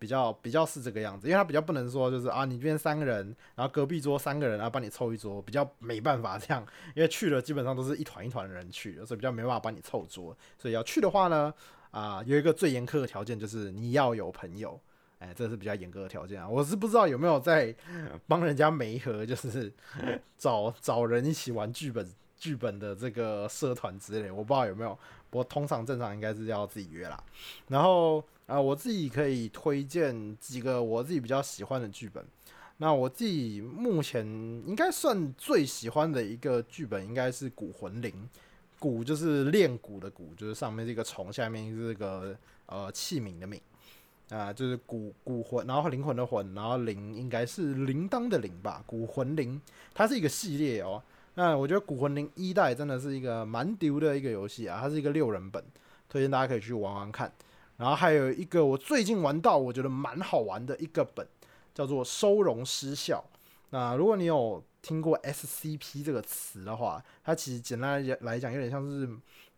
[0.00, 11.54] 比较比较是这个样子，因为他比较不能说就是啊，你这边三个人，然后隔壁桌三个人，然后帮你凑一桌，比较没办法这样，因为去了基本上都是一团一团的人去，所以比较没办法帮你凑桌，所以要去的话呢，
[11.92, 14.76] 啊，有一个最严苛的条件就是你要有朋友，
[15.20, 17.72] 哎，这是比较严格的条件啊，我是不知道有没有在
[18.26, 19.72] 帮人家媒合，就是
[20.36, 22.04] 找找人一起玩剧本。
[22.36, 24.98] 剧本的这个社团之类，我不知道有没有。
[25.30, 27.22] 不过通常正常应该是要自己约啦。
[27.68, 32.24] 然后啊，我自己可以推荐几个我自己比较喜欢的剧本。
[32.76, 34.26] 那我自己目前
[34.66, 38.10] 应该算最喜欢的一个剧本，应该是《古魂灵》。
[38.78, 43.58] 古就是练鼓的鼓，就是上面这个虫，下面是个呃器皿的皿
[44.28, 48.82] 啊，就是古古魂，然后灵魂的魂，然后铃应该是铃铛的铃吧。
[48.86, 49.58] 古魂灵，
[49.94, 51.02] 它是一个系列哦。
[51.36, 55.62] 那我觉得《古魂灵》一代真的是一个蛮丢的一个游戏啊，它是一个六人本，
[56.08, 57.32] 推荐大家可以去玩玩看。
[57.76, 61.26] 然后还有一个我最近玩到我觉得蛮好玩的一个本，
[61.74, 63.24] 叫做《收容失效》。
[63.70, 69.08] 那如果你有听过 SCP 这个词的话，它其实简单来来讲有点像是，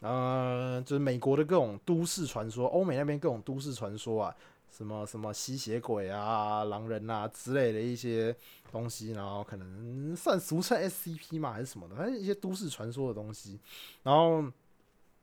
[0.00, 4.34] 呃，就是美国的各种都市传说，欧美那边各种都市传说啊，
[4.70, 8.34] 什么什么吸血鬼啊、狼人啊之类的一些
[8.76, 13.58] 东西，然后可能算俗称 SCP 嘛，还是什么的，反正一些都市传说的东西。
[14.02, 14.44] 然后，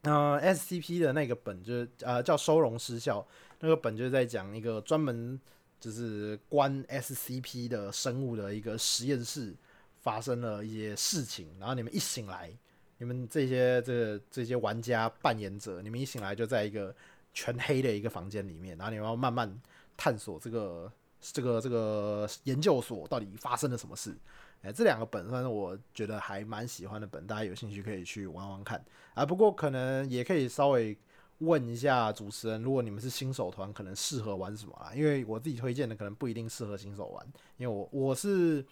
[0.01, 3.25] 呃，SCP 的那个本就是呃叫收容失效，
[3.59, 5.39] 那个本就是在讲一个专门
[5.79, 9.53] 就是关 SCP 的生物的一个实验室
[10.01, 12.51] 发生了一些事情，然后你们一醒来。
[12.99, 16.95] 你们这些这这些玩家扮演者，你们一醒来就在一个
[17.33, 19.61] 全黑的一个房间里面，然后你们要慢慢
[19.97, 20.89] 探索这个
[21.31, 24.15] 这个这个研究所到底发生了什么事。
[24.61, 28.83] 哎，这两个本反正我觉得还蛮喜欢的本，大家有兴趣可以去玩玩看
[29.13, 29.25] 啊。
[29.25, 30.97] 不过可能也可以稍微
[31.39, 34.93] 问一下主持人，如果你们是新手团，可能适合玩什么啊？
[34.95, 37.25] 因为我自己推荐的可能不一定适合新手玩，
[37.57, 38.65] 因为我我是。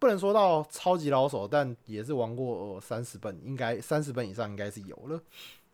[0.00, 5.22] 不能说到超级老手，但也是玩过三十本，应该三十本以上应该是有了。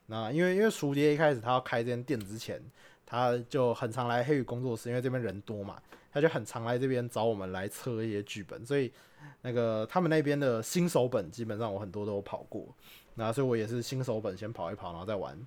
[0.06, 2.60] 那因为因为熟蝶一开始他要开这间店之前，
[3.06, 5.80] 他就很常来黑羽工作室，因为这边人多嘛，
[6.12, 8.92] 他就很常来这边找我们来测一些剧本，所以
[9.40, 12.66] 那个他们那边的新手本基本上我很多都跑过，
[13.14, 15.38] 那所以我也是新手本先跑一跑，然后再玩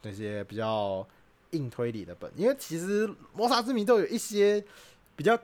[0.00, 1.06] 那些比较
[1.50, 4.64] 硬推理的本，因为其实谋杀之谜都有一些
[5.14, 5.38] 比较。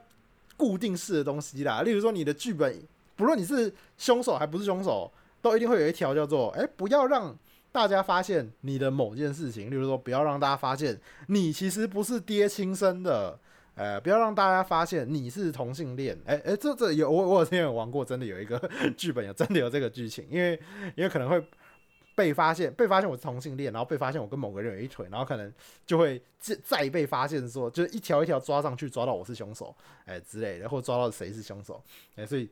[0.57, 2.83] 固定式的东西啦，例如说你的剧本，
[3.15, 5.09] 不论你是凶手还不是凶手，
[5.41, 7.33] 都一定会有一条叫做：哎，不要让
[7.79, 9.71] 大家发现你的某件事情。
[9.71, 13.39] 例如说，不要让大家发现你其实不是爹亲生的，
[13.75, 16.19] 呃，不要让大家发现你是同性恋。
[16.27, 18.59] 哎哎，这这有我我之前有玩过，真的有一个
[18.99, 20.61] 剧本有真的有这个剧情，因为
[20.97, 21.43] 因为可能会。
[22.19, 25.55] 被发现，被发现我是同性恋，然后被发现我跟某个人有一腿，然后可能
[25.87, 29.73] 就会再再被发现说，就是一条一条抓上去，抓到我是凶手，
[30.05, 31.81] 哎之类的，或抓到谁是凶手，
[32.17, 32.51] 哎，所以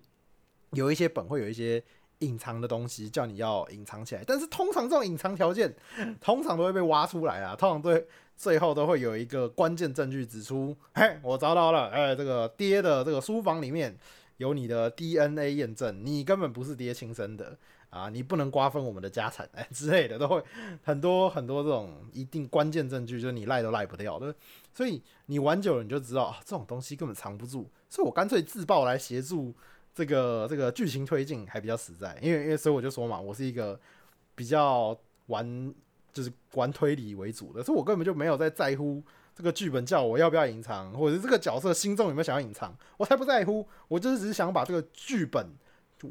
[0.70, 1.82] 有一些本会有一些
[2.20, 4.22] 隐藏的东西，叫你要隐藏起来。
[4.26, 5.74] 但是通常这种隐藏条件，
[6.20, 13.96] 通常都会被挖出来啊，通常对最后都会有一个关键证据指出，嘿，我找到了，哎，这个爹的这个书房里面
[14.36, 17.58] 有你的 DNA 验证，你根本不是爹亲生的。
[17.88, 20.42] 啊，你不能瓜分我们的家产哎之类的，都会
[20.82, 24.34] 很多很多这种一定关键证据，就是你赖都赖不掉的。
[24.74, 27.70] 所以你玩久了你就知道，啊这种东西根本藏不住。
[27.88, 29.54] 所以我干脆自爆来协助
[29.96, 32.16] 这个这个剧情推进，还比较实在。
[32.22, 33.80] 因为因为所以我就说嘛，我是一个
[34.36, 35.74] 比较玩
[36.12, 39.02] 就是玩推理为主的，所以我根本就没有在在乎
[39.34, 43.66] 这个剧本叫我要不要隐藏，或者这个角色心中有没有想要隐藏，我才不在乎。
[43.88, 45.48] 我就是只是想把这个剧本。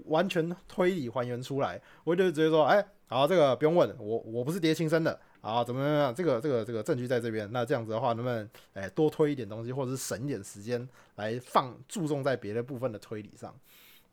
[0.06, 13.54] 完全推理还原出来，我就直接说，哎，好，这个不用问，我我不是爹亲生的，啊，怎么怎么样，这个这个这个证据在这边，那这样子的话，能不能，哎，多推一点东西，或者是省一点时间来放注重在别的部分的推理上，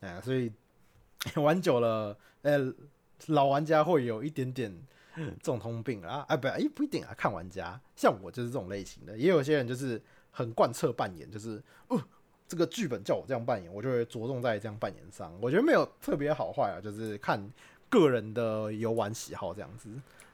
[0.00, 0.52] 哎，所以
[1.36, 2.72] 玩久了，呃，
[3.28, 4.70] 老玩家会有一点点
[5.16, 11.98] 这种通病啊，哎，不，哎，不一定啊，看玩家，像我就是这种类型的，也有些人就是很贯彻扮演，就是，哦。
[12.48, 15.32] 这个剧本叫我这样扮演，我就会着重在这样扮演上。
[15.40, 17.42] 我觉得没有特别好坏啊，就是看
[17.88, 19.88] 个人的游玩喜好这样子。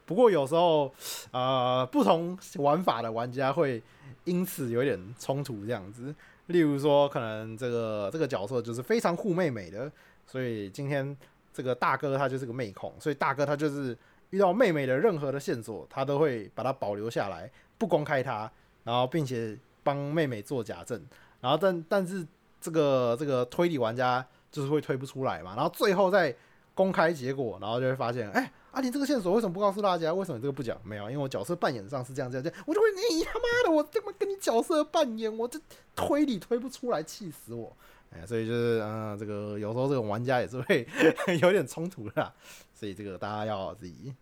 [0.09, 0.91] 不过有时候，
[1.33, 3.83] 呃，不同玩法的玩家会
[4.25, 6.15] 因此有点冲突这样子。
[6.47, 9.93] 例如说，可能这个这个角色就是非常护妹妹的，
[10.27, 11.15] 所以今天
[11.53, 13.95] 这个大哥他就是个妹控，所以大哥他就是
[14.31, 18.51] 遇到妹妹的任何的线索，他都会把它保留下来，不公开它，
[18.85, 20.99] 然后并且帮妹妹做假证。
[21.43, 22.27] 然后，但但是
[22.59, 26.35] 这个这个推理玩家就是会推不出来嘛，然后最后再
[26.75, 30.13] 公开结果，然后就会发现，哎，啊，你这个线索为什么不告诉大家？
[30.13, 30.79] 为什么这个不讲？
[30.85, 35.59] 没有，因为我角色扮演上是这样这样这样，我就会，你他妈的，我这么跟你角色扮演，我这
[35.97, 37.77] 推理推不出来，气死我！
[38.11, 40.87] 哎，所以就是，嗯，这个有时候这种玩家也是会
[41.41, 42.33] 有点冲突的，
[42.75, 44.15] 所以这个大家要自己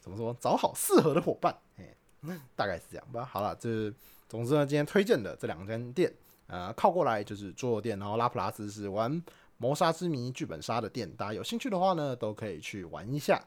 [0.00, 1.94] 怎么说，找好适合的伙伴，哎，
[2.56, 3.24] 大概是这样吧。
[3.24, 3.92] 好了，这
[4.28, 6.12] 总之呢，今天推荐的这两间店。
[6.48, 9.22] 呃，靠过来就是桌游店，然后拉普拉斯是玩
[9.56, 13.42] 谋杀之谜剧本杀的店，大家有兴趣的话呢，都可以去玩一下。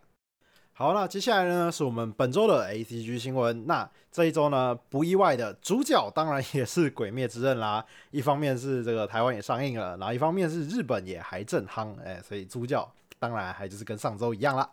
[0.78, 3.66] 好，那接下来呢，是我们本周的 A C G 新闻。
[3.66, 7.86] 那这一周呢，不意外的主角当然也是《鬼灭之刃》啦。
[8.12, 12.86] 一方面是这个台湾也上映了，然后一方面是日本也还正夯，哎，所以主角
[13.18, 14.70] 当然还就是跟上周一样啦。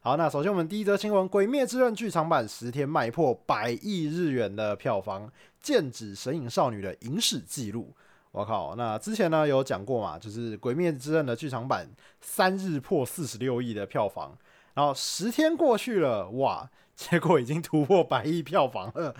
[0.00, 5.30] 好，那首先我们第一则新闻，《鬼灭之刃》剧场版十天卖破百亿日元的票房。
[5.62, 7.94] 剑指神隐少女的影史记录，
[8.32, 8.74] 我靠！
[8.74, 11.88] 那之前呢有讲过嘛，就是《鬼灭之刃》的剧场版
[12.20, 14.36] 三日破四十六亿的票房，
[14.74, 19.14] 然后十天过去了，哇，结果已经突破百亿票房了，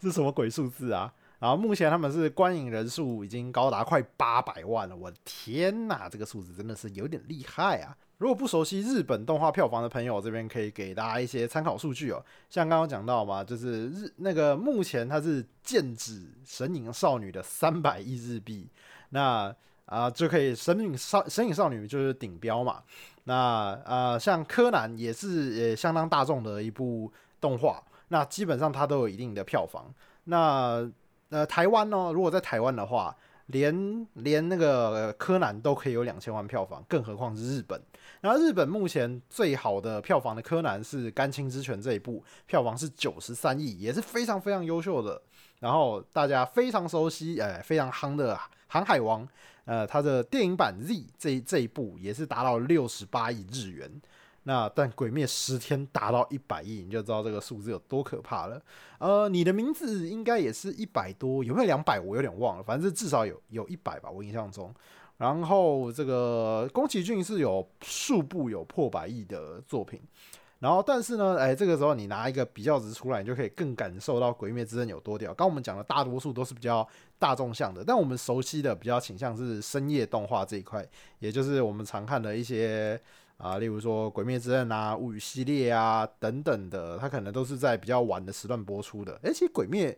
[0.00, 1.12] 这什么鬼数字啊？
[1.38, 7.96] 然后目前他们是观影人数已经高达快八百万了，我的天呐，这个数字真的是有点厉害啊！
[8.16, 12.20] 如果不熟悉日本动画票房的朋友，这边可以给大家一些参考数据哦。
[12.50, 18.68] 像刚刚讲到嘛，就是日那个目前它是剑指《神隐少女》的三百亿日币，
[19.10, 19.54] 那
[19.88, 22.82] 啊就可以《神隐少神隐少女》就是顶标嘛。
[23.24, 23.34] 那
[23.84, 29.92] 啊像柯南也是也相当大众的一部动画，那基本上它都有一定的票房。
[30.24, 30.88] 那
[31.30, 33.16] 呃台湾呢，如果在台湾的话。
[33.50, 37.80] 连连那个柯南都可以有两千万票房，更何况是日本。
[38.20, 45.22] 然后日本目前最好的票房的柯南是《甘青之拳》这一部，票房是九十三亿，也是非常非常优秀的。
[45.60, 48.34] 然后大家非常熟悉，哎，非常夯的
[48.66, 49.26] 《航海王》，
[49.68, 54.00] 呃，它的电影版 Z 这这一部也是达到六十八亿日元。
[54.44, 58.58] 那但鬼灭十天达到一百亿，你就知道这个数字有多可怕了。
[58.98, 62.00] 呃，你的名字应该也是一百多，有没有两百？
[62.00, 64.74] 我有点忘了，反正至少有有一百吧，我印象中。
[65.18, 70.00] 然后这个宫崎骏是有数部有破百亿的作品。
[70.60, 75.32] 然后但是呢，哎，这个时候你拿一个比较值出来，你就可以更感受到鬼灭之刃有多屌。
[75.34, 80.86] 刚我们讲的大多数都是比较大众向的，但我们熟悉的比较倾向是深夜动画这一块，
[81.18, 83.00] 也就是我们常看的一些。
[83.38, 89.16] 啊，例如说《鬼灭之刃》啊、物语系列啊等等的，它可能都是在比较晚的时段播出的。
[89.22, 89.92] 而且《鬼灭》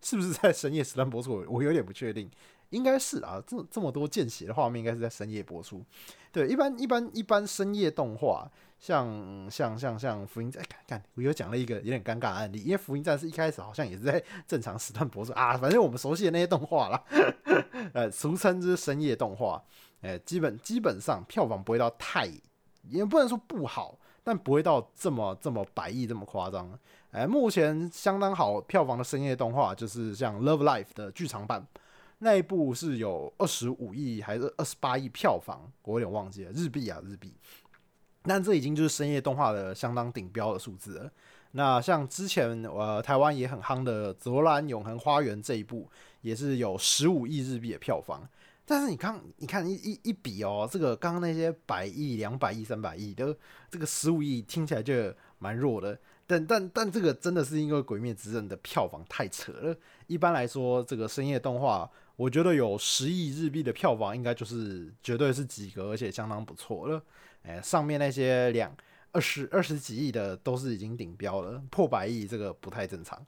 [0.00, 1.44] 是不是在深夜时段播出？
[1.46, 2.30] 我有点不确定，
[2.70, 3.42] 应该是啊。
[3.46, 5.84] 这这么多见血的画面，应该是在深夜播出。
[6.32, 15.56] 对，一般一般一般深夜动画，像像像像《福音战》，看看我又讲了一个有点尴尬的案例，因为《福音战士》一开始好像也是在 正常时段播出啊。
[15.56, 17.02] 反正我们熟悉的那些动画啦，
[17.94, 19.62] 呃，俗称之深夜动画，
[20.02, 22.30] 呃，基本基本上票房不会到太。
[22.88, 26.70] 也不能说不好，但不会到这么这么百亿这么夸张。
[27.10, 31.66] 哎，目前相当好票房的深夜动画就是像《Love Life》的剧场版，
[32.18, 37.34] 那一部是有二十五亿还是二十八亿票房，我有点忘记了日币啊日币。
[38.22, 41.10] 但这已经就是深夜动画的相当顶标的数字了。
[41.52, 45.88] 那像之前呃台湾也很夯的《泽兰永恒花园》这一部，
[46.22, 48.28] 也是有十五亿日币的票房。
[48.68, 53.34] 但是你看，你看一一一比哦，这个刚刚那些百亿、两百亿、三百亿的，
[53.70, 54.92] 这个十五亿听起来就
[55.38, 55.96] 蛮弱的。
[56.26, 59.76] 但但但这个真的是因为《鬼灭之刃》的票房太扯了。
[60.08, 67.02] 一般来说，这个深夜动画，我觉得有十亿日币的票房，应该就是绝对是及格，而且相当不错了。
[67.42, 68.74] 哎，上面那些两。
[69.12, 73.18] 二十二十几亿的都是已经顶标了，破百亿这个不太正常。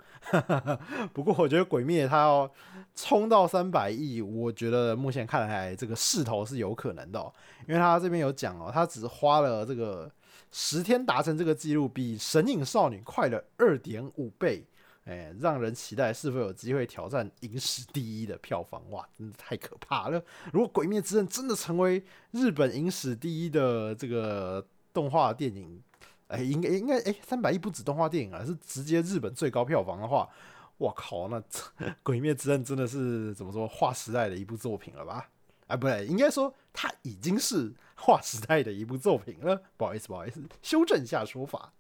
[1.15, 2.53] 不过我觉得鬼灭它要
[2.95, 7.33] 冲到三百亿，我觉得目前看来这个势头是有可能的，
[7.67, 10.13] 因为他这边有讲哦，他只花了这个
[10.51, 14.67] 十天达成这个记录，比神隐少女快了二点五倍，
[15.09, 18.89] 哎，让人期待是否有机会挑战影史第一的票房？
[18.91, 20.23] 哇，真的太可怕了！
[20.53, 24.65] 如果鬼灭之刃真的成为日本影史第一的这个。
[24.91, 25.81] 动画电影，
[26.27, 30.29] 哎，应该应该哎，三百亿不止动画电影啊，是直接日本最高票房的话，
[30.77, 31.39] 我靠，那
[32.03, 35.31] 《鬼灭之刃》真的是怎么说划时代的一部作品了吧？
[35.69, 39.63] 哎，不对，应该说它已经是划时代的一部作品了。
[39.77, 41.73] 不好意思，不好意思，修正一下说法。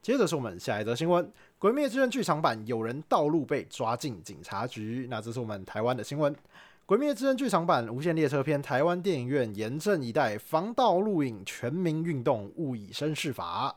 [0.00, 1.24] 接着是我们下一则新闻，
[1.60, 6.32] 《鬼灭之刃》剧场版有人盗录被抓进警察局，那这是我们台湾的新闻。
[6.86, 13.74] 《鬼灭之刃》剧场版《无限列车篇》台湾电影院严阵以待，防盗录影全民运动，勿以身试法。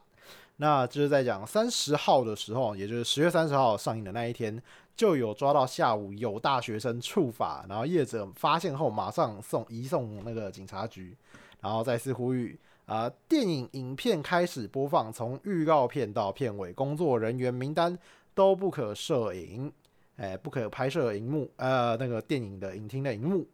[0.58, 4.62] 那就是在讲三十号的时候，也就是十月三十号上映的那一天，
[4.96, 11.17] 就有抓到下午有大学生触法，然后业者发现后马上送移送那个警察局，
[11.60, 17.98] 然后再次呼吁啊，电影影片开始播放，从预告片到片尾，工作人员名单
[18.34, 19.72] 都不可摄影。
[20.17, 23.48] 哎，不可拍摄荧幕，呃，那个电影的影厅的荧幕。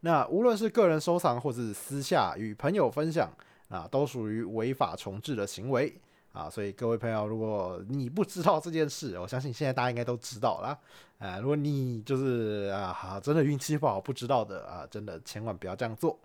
[0.00, 3.30] 那无论是个人收藏，或是私下与朋友分享，
[3.68, 5.94] 啊，都属于违法重置的行为
[6.32, 6.50] 啊。
[6.50, 10.76] 所以各位朋友，如果你不知道这件事，我相信现在大家应该都知道啦。
[11.18, 16.18] 啊，如果你就是啊，真的运气不好不知道的啊，真的千万不要这样做。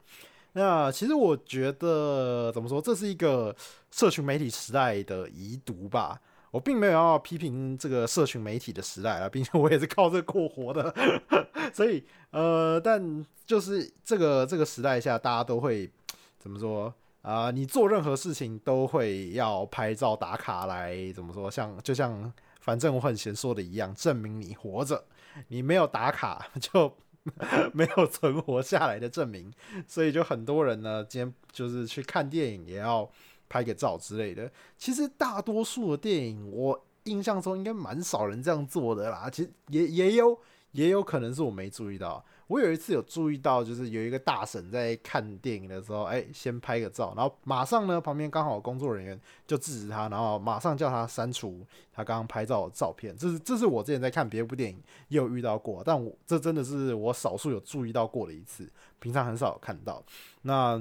[0.53, 3.55] 那其实我觉得怎么说，这是一个
[3.91, 6.19] 社群媒体时代的遗毒吧。
[6.51, 10.93] 我并没有要批评这个社群媒体的时代啊，并且我也是靠这过活的，
[11.73, 15.89] 所以呃，但就是这个这个时代下，大家都会
[16.37, 17.49] 怎么说啊？
[17.49, 21.49] 你做任何事情都会要拍照打卡来怎么说？
[21.49, 25.03] 像就像反正我很闲说的一样，证明你活着，
[25.47, 26.95] 你没有打卡 就
[27.73, 29.51] 没有存活下来的证明，
[29.87, 33.09] 所以就很多人呢，今天就是去看电影也要。
[33.49, 39.29] 拍个照之类的，其实大多数的电影，我印象中应该蛮少人这样做的啦。
[39.29, 40.35] 其实也也有
[40.71, 42.25] 也有可能是我没注意到。
[42.47, 53.15] 我有一次有注意到，就是有一个大婶在看电影的时候，哎，先拍个照，然后马上呢，旁边刚好工作人员就制止他，然后马上叫他删除他刚刚拍照的照片。
[53.17, 54.77] 这是这是我之前在看别部电影
[55.07, 58.69] 也有遇到过，但我这真的是我少数有注意到过的一次，
[58.99, 60.03] 平常很少有看到。
[60.41, 60.75] 那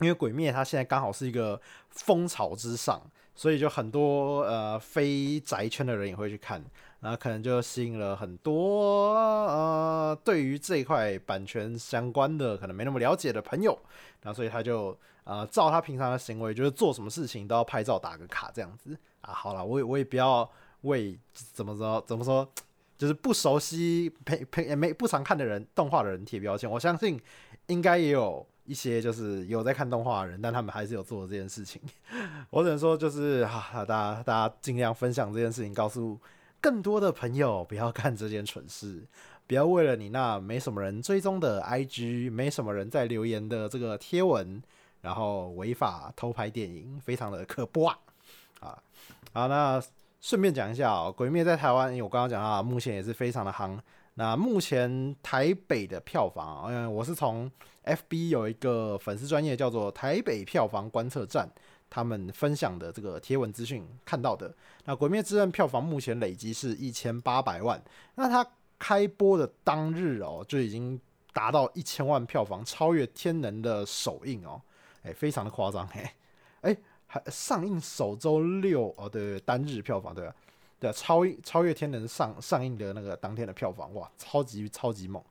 [0.00, 3.00] 因为《鬼灭》它现在刚好是一个风潮之上，
[3.34, 6.64] 所以就很多呃非宅圈的人也会去看。
[7.00, 13.78] 然后可能就吸引了很多呃，对于这一块版权相关的可能没那么了解的朋友，
[14.22, 19.34] 然后所以他就呃照他平常的行为，就是做什么事情都要拍照打个卡这样子啊。
[19.34, 22.50] 好了，我也我也不要为怎么着怎么说，
[22.96, 26.70] 就是不熟悉陪陪也没不常看的人动画的人贴标签。
[26.70, 27.20] 我相信
[27.66, 31.80] 应该也有一些就是有在看动画的人，但他们还是有做这件事情。
[32.50, 36.18] 我只能说就是哈，大家大家尽量分享这件事情，告诉。
[36.60, 39.02] 更多的朋友不要干这件蠢事，
[39.46, 44.62] 不要为了你那没什么人追踪的 IG，没什么人在留言的这个贴文，
[45.02, 47.98] 然后违法偷拍电影，非常的可怖啊！
[49.34, 49.78] 好，那
[50.22, 53.78] 顺便讲一下哦，《鬼灭》在台湾，我刚刚讲到，目前也是非常的夯。
[54.14, 57.50] 那目前台北的票房，嗯，我是从
[57.84, 61.48] FB 有一个粉丝专业叫做台北票房观测站。
[61.90, 64.52] 他们分享的这个贴文资讯看到的，
[64.84, 67.80] 那《鬼灭之刃》票房目前累积是一千八百万，
[68.16, 68.44] 那它
[68.80, 71.00] 开播的当日哦就已经
[71.32, 74.60] 达到一千万票房，超越《天能》的首映哦，
[75.04, 76.04] 哎，非常的夸张嘿，
[76.62, 80.34] 哎，还上映首周六哦，对，单日票房对吧？
[80.84, 85.22] 对，超超越《天能》上上映的那个当天的票房，哇，超级超级猛。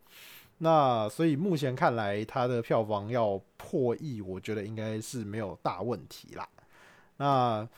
[0.58, 6.50] 那所以目前看来，它的票房要破亿，我觉得应该是没有大问题啦。
[7.18, 7.70] 那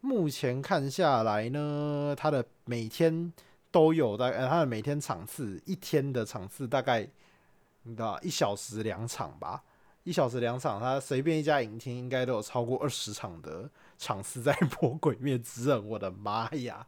[0.00, 3.32] 目前看下来呢，它的每天
[3.72, 7.08] 都有大概，它的每天场次一天的场次大概，
[7.82, 9.64] 你知道一小时两场吧。
[10.04, 15.78] 一小时两场，他随便一家影厅应该都有超过二十场的场次在播《鬼灭之刃》。
[15.82, 16.86] 我的妈呀，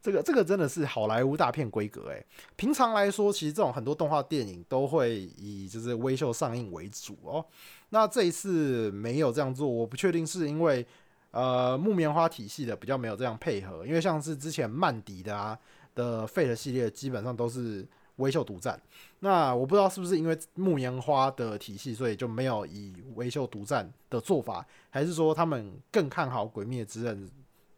[0.00, 2.24] 这个这个真的是好莱坞大片规格诶。
[2.54, 7.44] 平常来说，其实这种很多动画电影都会以就是微秀上映为主哦。
[7.90, 10.86] 那这一次没有这样做，我不确定是因为
[11.32, 15.58] 呃木棉花体系的比较没有这样配合，因为像是之前曼迪的啊
[15.96, 17.84] 的 Fate 系列，基本上都是。
[18.16, 18.80] 微秀独占，
[19.20, 27.26] 那我不知道是不是因为木棉花的体系，所以就没有以微秀独占的做法，还是说他们更看好《鬼灭之刃》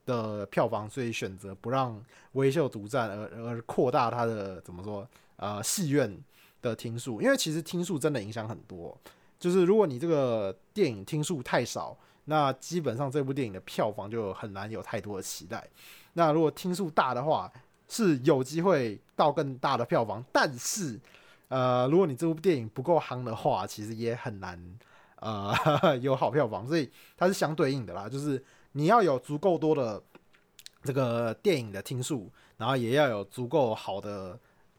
[0.04, 6.16] 的票房，所以选择不让微秀独占，而而扩大它的怎么说呃戏院
[6.60, 7.22] 的听数？
[7.22, 8.96] 因为其实听数真的影响很多，
[9.38, 15.66] 就是如果你这个电影听数太少，那基本上这部电影的票房就很难有太多的期待。
[16.12, 17.50] 那如果听数大的话，
[17.88, 20.98] 是有机会到更大的票房，但是，
[21.48, 24.60] 呃，如果你这部电影不够夯的话，其实也很难，
[25.20, 25.54] 呃，
[26.02, 26.66] 有好票房。
[26.66, 30.02] 所以它是相对应的啦，就是你要有足够多的
[30.82, 34.38] 这个电影的听数，然后也要有足够好的，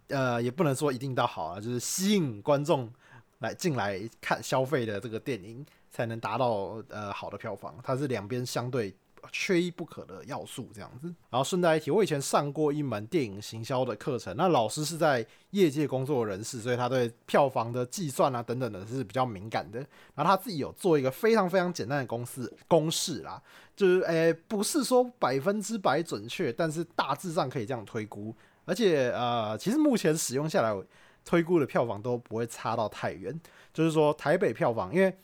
[0.09, 2.91] 呃，也不能说一定到好啊，就是吸引观众
[3.39, 7.75] 来进来看消费的这个电影，才能达到呃好的票房。
[7.81, 8.93] 它是两边相对。
[9.31, 11.07] 缺一不可的要素，这样子。
[11.29, 19.79] 然后顺带一提，我以前上过一门电影行销的课程，那老师是在业界工作人士，所以他对票房的计算啊等等的是比较敏感的。
[20.15, 23.41] 然后他自己有做一个非常非常简单的公式公式啦，
[23.75, 28.35] 就是诶不是说百分之百准确，但是大致上可以这样推估。
[28.65, 30.75] 而且呃，其实目前使用下来，
[31.23, 33.39] 推估的票房都不会差到太远。
[33.73, 35.15] 就是说台北票房，因为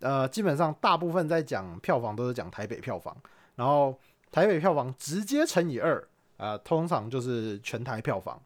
[0.00, 3.16] 呃基本上大部分在讲票房都是讲台北票房。
[3.58, 3.98] 然后
[4.30, 6.06] 台北票房直接乘以二，
[6.36, 8.40] 啊，通常就是全台票房。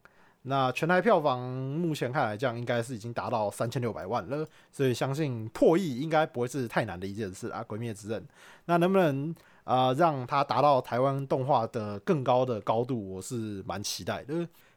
[0.44, 7.60] 那全台票房目前看来，这样应该是已经达到三千六百万了，所以相信破亿应该不会是太难的一件事啊。
[7.66, 8.20] 《鬼灭之刃》
[8.64, 9.34] 那能不能
[9.64, 14.34] 啊让它达到台湾动画的更高的高度，我是蛮期待的，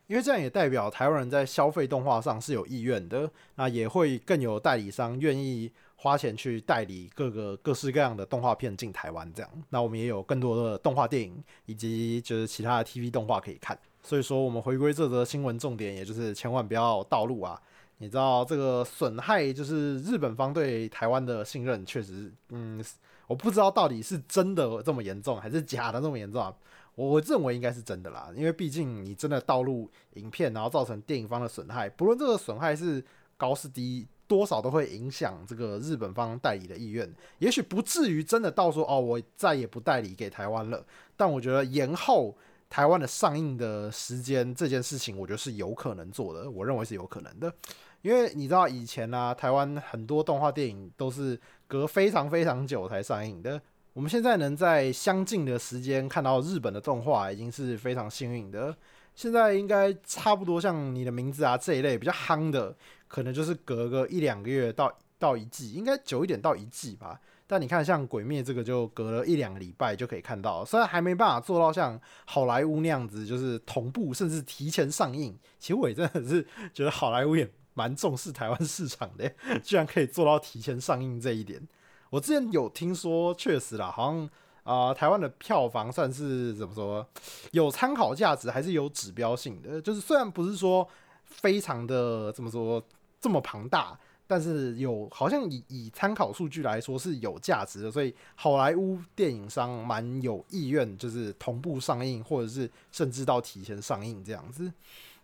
[0.07, 5.71] 因为这样也代表台湾人在消费动画上是有意愿的，那也会更有代理商愿意。
[6.05, 13.75] 花钱去代理各个各式各样的动画片进台湾，这样，那我们也有更多的动画电影以及就是其他的 TV 动画可以看。
[14.03, 17.59] 所以说，我们回归这则新闻重点，也就是千万不要道路啊！
[17.97, 22.85] 你知道这个损害就是日本方对台湾的信任，确实，嗯，
[23.25, 26.55] 我不知道到底是真的这么严重，还是假的这么严重啊？
[26.93, 33.03] 我认为应该是真的啦，因为毕竟你真的道路影片，然后造成电影方的损害，不论这个损害是
[33.37, 34.07] 高是低。
[34.27, 40.85] 多少都会影响这个日本方代理的意愿，也许不至于真的到说哦，我再也不代理给台湾了。
[41.15, 42.35] 但我觉得延后
[42.69, 46.49] 台湾的上映的时间这件事情，我觉得是有可能做的。
[46.49, 47.53] 我认为是有可能的，
[48.01, 53.61] 因为你知道以前啊，台湾很多动画电影都是隔非常非常久才上映的。
[53.93, 58.75] 我们现在能在相近的时间看到日本的动画，已经是非常幸运的。
[59.13, 62.75] 现在应该差不多像你的名字啊这一类比较夯的，
[63.15, 67.17] 可能就是隔个一两个月到到一季，应该久一点到一季吧。
[67.47, 75.33] 但你看，像鬼灭这个就隔了一两个礼拜就可以看到，虽然还没办法做到像好莱坞那样子，就是同步甚至提前上映。
[75.57, 79.31] 其实我也真的是觉得好莱坞也蛮重视台湾市场的，
[79.63, 81.65] 居然可以做到提前上映这一点。
[82.09, 84.29] 我之前有听说，确实啦，好像
[84.63, 87.07] 啊，台湾的票房算是怎么说，
[87.51, 89.81] 有参考价值，还是有指标性的。
[89.81, 90.85] 就是虽然不是说
[91.25, 92.83] 非常的怎么说
[93.25, 97.89] 这么庞大，但是有好像以以参考数据来说是有价值的。
[97.91, 104.71] 所以好莱坞电影商蛮有意愿，就是同步上映，或者是甚至到提前上映这样子。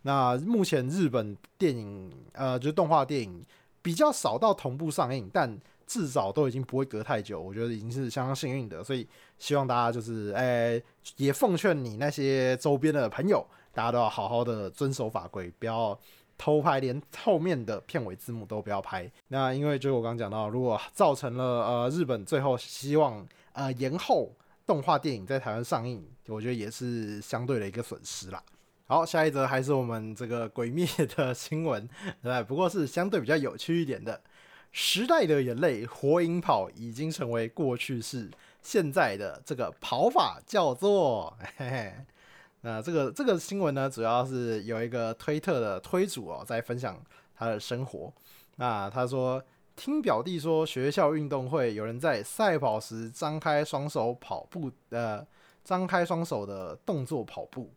[0.01, 3.45] 那目前日本电影呃，就是动画电影
[3.83, 10.83] 比较少到同步上映，但至少都已经不会隔太久，我觉得已经是相当幸运的，所以希望大家就是，诶，
[11.17, 15.99] 也奉劝你那些周边的朋友，大家都要好好的遵守法规，不要
[16.41, 19.07] 偷拍，连后面的片尾字幕都不要拍。
[19.27, 23.23] 那因为就我刚刚讲到，如果造成了呃日本最后希望
[23.53, 24.35] 呃延后
[24.65, 28.41] 动画电影在台湾上映，我觉得也是相对的一个损失啦。
[28.87, 31.87] 好，下一则还是我们这个鬼灭的新闻，
[32.23, 34.19] 对，不过是相对比较有趣一点的。
[34.71, 38.31] 时代的眼泪，火影跑已经成为过去式。
[38.63, 41.93] 现在的这个跑法叫做，嘿嘿，
[42.61, 46.99] 那这个这个新闻呢，主要是有一个推特的推主哦，在分享
[47.35, 48.11] 他的生活。
[48.55, 49.43] 那他说，
[49.75, 55.25] 听表弟说，学校运动会有人在赛跑时张开双手跑步，呃，
[55.63, 57.71] 张开双手的动作跑步。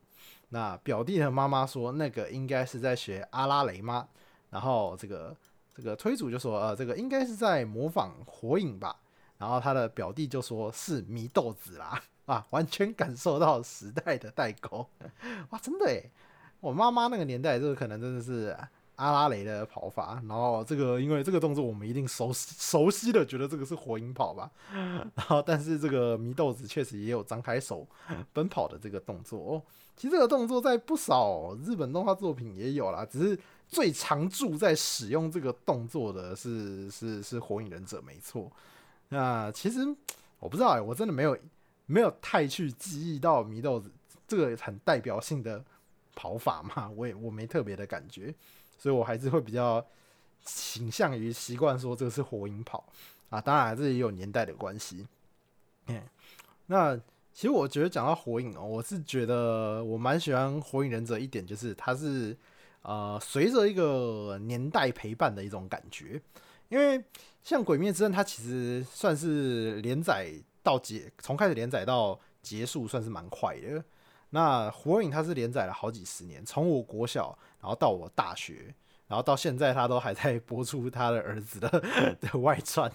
[0.50, 4.08] 那表弟的妈妈说，那个应该是在学阿拉蕾吗？
[4.50, 5.36] 然后这个。
[5.76, 8.94] 这个推主就说：“呃，这个应该是在模仿火影吧。”
[9.38, 14.86] 然后他的表弟就说是祢豆子啦，啊， 完全感受到时代的代沟。
[15.50, 16.10] 哇，真的诶，
[16.60, 18.56] 我妈妈那个年代，这个可能真的是
[18.96, 20.22] 阿拉蕾的跑法。
[20.28, 24.50] 然后这个因为这个动作我们一定熟熟悉的，觉得这个是火影跑吧。
[25.14, 27.86] 然后但是这个祢豆子确实也有张开手
[28.32, 29.38] 奔跑的这个动作。
[29.40, 29.62] 哦。
[29.96, 33.38] 其实这个动作在不少日本动画作品也有啦，只是。
[33.66, 38.48] 最常驻在使用这个动作的是是是火影忍者，没错。
[39.08, 39.80] 那其实
[40.38, 41.36] 我不知道哎，我真的没有
[41.86, 43.90] 没有太去记忆到祢豆子
[44.26, 45.64] 这个很代表性的
[46.14, 48.34] 跑法嘛，我也我没特别的感觉，
[48.78, 49.84] 所以我还是会比较
[50.44, 52.84] 倾向于习惯说这个是火影跑
[53.30, 53.40] 啊。
[53.40, 55.06] 当然这也有年代的关系。
[55.88, 56.02] 嗯，
[56.66, 56.96] 那
[57.32, 62.36] 其实我觉得讲到火影哦，我是觉得我蛮喜欢火影忍者一点，就是它是。
[62.86, 66.20] 呃，随着一个年代陪伴的一种感觉，
[66.68, 67.02] 因为
[67.42, 70.30] 像《鬼灭之刃》，它其实算是连载
[70.64, 73.84] 到结，从开始连载到结束算是蛮快的。
[74.30, 78.74] 那《火影》它是连载了好几十年，从我国小，然后到我大学，
[79.06, 81.68] 然后到现在，它都还在播出他的儿子的
[82.20, 82.90] 的外传，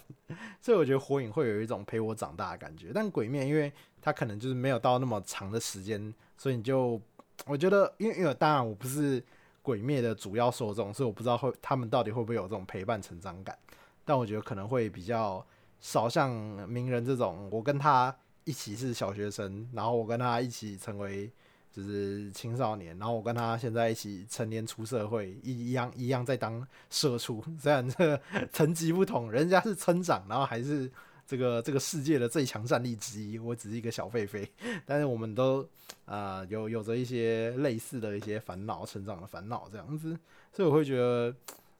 [0.59, 2.91] 所以我觉得《火影》会有一种陪我长大的感觉。
[2.93, 6.99] 但《鬼灭》因为它可能就是没有到那么长的时间，所以你就
[7.45, 9.23] 我觉得，因为因为当然我不是。
[9.61, 13.55] 鬼灭的主要受众，所以我不知道会他们到底会不会有这种陪伴成长感，
[14.03, 15.45] 但我觉得可能会比较
[15.79, 16.31] 少像
[16.69, 21.31] 名人这种，我跟他一起是小学生，然后我跟他一起成为
[21.71, 28.19] 就是青少年，然后我跟他现在一起成年出社会一一样一样在当社畜， 虽然这
[28.51, 30.91] 层级不同，人家是村长，然后还是。
[31.29, 34.49] 这个这个世界的最强战力之一，我只是一个小狒狒，
[34.83, 35.63] 但是我们都
[36.05, 40.17] 啊有有着一些类似的一些烦恼，成长的烦恼这样子，
[40.51, 41.31] 所以我会觉得，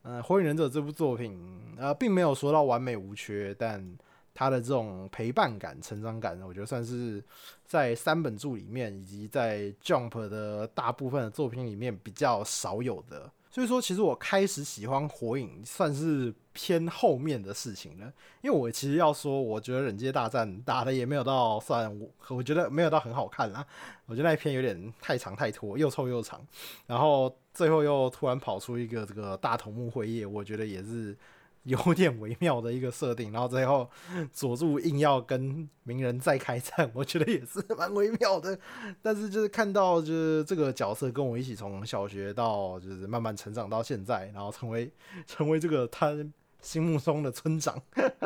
[0.04, 1.38] 嗯，《火影忍者》这部作品
[1.78, 3.98] 呃，并没有说到完美无缺，但
[4.34, 7.24] 它的这种陪伴感、成长感，我觉得算是
[7.66, 13.30] 在三本著里面，以及在 Jump 的大部分的作品里面比较少有的。
[13.50, 18.14] 所以说，其实我开始喜欢火影算是偏后面的事情了。
[18.42, 23.66] 因为我其实要说，我觉得忍界大战打的也没有到算我，我觉得没有到很好看啦。
[24.06, 26.46] 我觉得那一篇有点太长太拖，又臭又长，
[26.86, 31.18] 然后最后又突然跑出一个这个大头目会议，我觉得也是。
[31.64, 33.90] 有点微妙的一个设定，然后最后
[34.32, 38.58] 佐助硬要跟鸣人再开战，我觉得也是蛮微妙的。
[39.02, 44.92] 但是就是看到就是这个角色跟我一起从小学到就是慢慢成长到现在，然后成为
[45.28, 46.16] 成为这个他
[46.62, 47.82] 心目中的村长，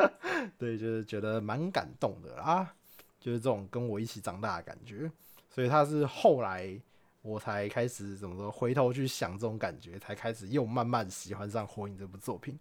[0.57, 2.73] 对，就是觉得蛮感动的啦。
[3.19, 5.09] 就是这种跟我一起长大的感觉，
[5.49, 6.77] 所以他是后来
[7.21, 12.59] 我才开始怎么说，回头去想这种感觉，才开始又慢慢喜欢上《火影》这部作品。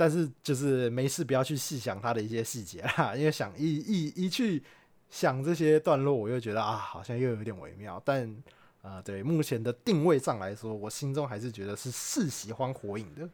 [0.00, 4.62] 但是就是没事，不要去细想它的一些细节啦， 因为想一一一去
[5.10, 8.00] 想这些段落，我又觉得啊，好像又有点微妙。
[8.04, 8.32] 但
[8.80, 13.28] 啊，对目前的定位上来说，我心中还是觉得是是喜欢《火影》的。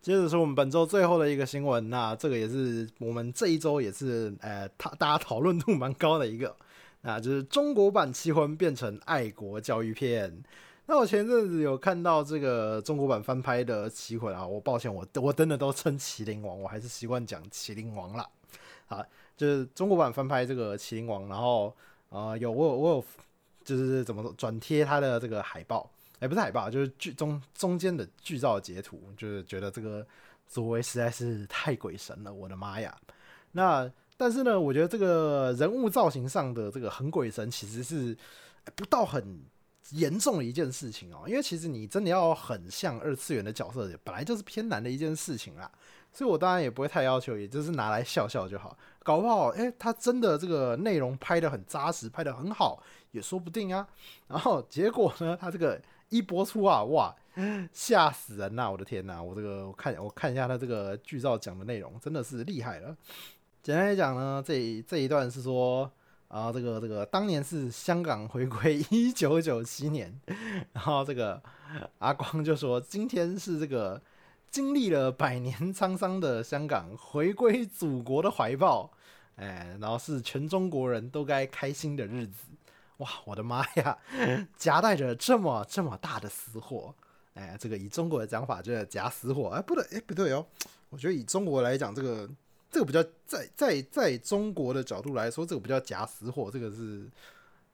[0.00, 6.56] 接着是我们本周最后的一个新闻，那这个也是我们这一周也是呃，他大家讨论度蛮高的一个。
[7.02, 10.42] 那就是中国版《棋魂》变成爱国教育片。
[10.86, 18.28] 那我前阵子有看到这个中国版翻拍的《棋魂》啊，我抱歉，我我真的都称《麒麟王》，我还是习惯讲《麒麟王》啦。
[18.88, 19.02] 啊，
[19.36, 21.74] 就是中国版翻拍这个《麒麟王》，然后
[22.10, 23.04] 呃，有我有我有
[23.64, 30.06] 就是怎么说转贴他的这个海报，哎，不是海报，就是剧中中间的剧照截图，就是觉得这个
[30.46, 32.94] 作为实在是太鬼神了，我的妈呀！
[33.52, 38.14] 那但是呢，我觉得这个人物造型上的这个很鬼神，其实是
[38.76, 39.40] 不到很
[39.90, 41.24] 严重的一件事情哦。
[41.26, 45.70] 因为其实你真的要很像二次元的角色，本来就是偏难的一件事情啦。
[46.12, 48.76] 所以我当然也不会太要求，也就是拿来笑笑就好。
[49.02, 53.88] 搞不好，诶，他真的这个内容拍的很扎实，拍的很好，也说不定啊。
[54.28, 55.80] 然后结果呢，他这个
[56.10, 57.16] 一播出啊，哇，
[57.72, 58.70] 吓死人呐！
[58.70, 62.94] 我的天呐，我这个我看我看一下他这个剧照讲的内容，真的是厉害了。
[63.62, 65.90] 简单来讲呢，这这一段是说
[66.32, 70.18] 啊，这个这个当年是香港回归一九九七年，
[70.72, 71.40] 然后这个
[71.98, 74.00] 阿光就说今天是这个
[74.50, 78.90] 经历了百年沧桑的香港回归祖国的怀抱，
[79.36, 82.44] 哎，然后是全中国人都该开心的日子。
[82.96, 83.98] 哇，我的妈呀，
[84.56, 86.94] 夹带着这么这么大的私货，
[87.34, 90.46] 哎，这个以中国的讲法就是夹私货，哎，不对，哎，不对哦，
[90.88, 92.26] 我觉得以中国来讲这个。
[92.72, 97.08] 这个比较在在在中国的角度来说，这个比较夹死货，这个是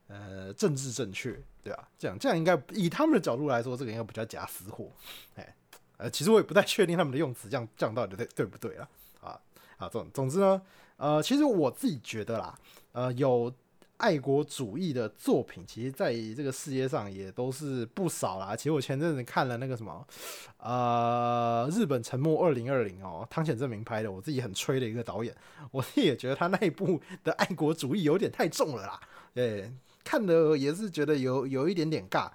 [0.09, 1.89] 呃政治正确，对吧？
[1.99, 4.91] 这样这样应该以他们的角度来说，这个应该比较夹死货。
[5.37, 5.57] 哎，
[5.97, 8.89] 呃，其实我也不太确定他们的用词这样这样到底对对不对了？
[9.21, 9.41] 啊
[9.79, 10.61] 啊，总总之呢，
[10.97, 12.59] 呃，其实我自己觉得啦，
[12.93, 13.51] 呃，有。
[13.99, 18.55] 爱国主义的作品，其实在这个世界上也都是不少啦。
[18.55, 20.07] 其实我前阵子看了那个什么，
[20.59, 25.35] 呃，日本沉默二零二零哦，汤浅证明拍的，我自己很吹的一个导演，
[25.73, 29.01] 我自己也觉得他那一部的爱国主义有点太重了啦。
[29.35, 29.73] 对，
[30.05, 32.31] 看的也是觉得有有一点点尬，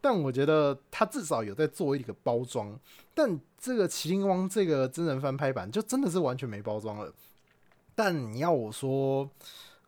[0.00, 2.78] 但我觉得他至少有在做一个包装。
[3.12, 7.12] 但这个《麒麟王》这个真人翻拍版就真的是完全没包装了。
[7.96, 9.28] 但你要我说。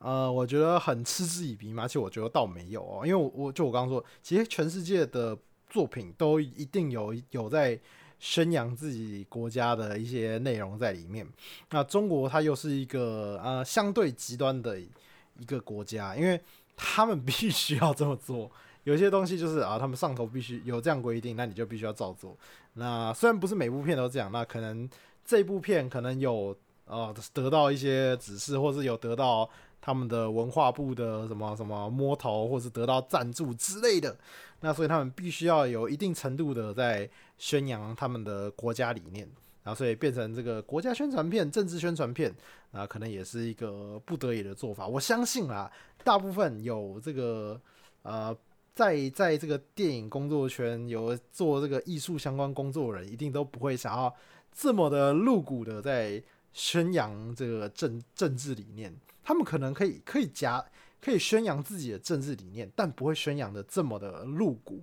[0.00, 5.36] 呃，我觉得很嗤之以鼻嘛，而且我觉得倒没有哦，因为我我就我刚刚说，其实全世界的
[5.68, 7.78] 作品都一定有有在
[8.18, 11.26] 宣扬自己国家的一些内容在里面。
[11.68, 16.40] 那中国它又是一个呃相对极端的一个国家，因为
[16.74, 18.50] 他们 必须要这么做，
[18.84, 22.34] 有些东西就是啊，他们上头必须有这样规定，那你就必须要照做。
[22.72, 24.88] 那虽然不是每部片都这样，那可能
[25.26, 29.46] 这部片可能有呃得到一些指示，或是有得到。
[29.80, 34.16] 他们的文化部的什么什么摸头，或是得到赞助之类的，
[34.60, 37.08] 那所以他们必须要有一定程度的在
[37.38, 39.26] 宣扬他们的国家理念，
[39.62, 42.34] 然后所以变成这个国家宣传片、政治宣传片，
[42.72, 44.86] 啊，可能也是一个不得已的做法。
[44.86, 45.70] 我相信啊，
[46.04, 47.58] 大部分有这个
[48.02, 48.36] 呃，
[48.74, 54.14] 在在这个电影工作圈有做这个艺术相关工作的人，一定都不会想要
[54.52, 56.22] 这么的露骨的在
[56.52, 58.94] 宣扬这个政政治理念。
[59.22, 60.64] 他们可能可以可以加
[61.00, 64.82] 可以宣扬自己的政治理念，但不会宣扬的这么的露骨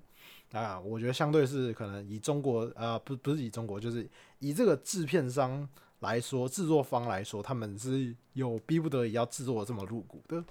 [0.52, 0.80] 啊！
[0.80, 4.10] 我觉得相对是可能以中国啊，不不是以中国，就是
[4.40, 5.68] 以这个制片商
[6.00, 10.44] 来说，制作方来说，他们是有逼不得已要制作这么露骨的。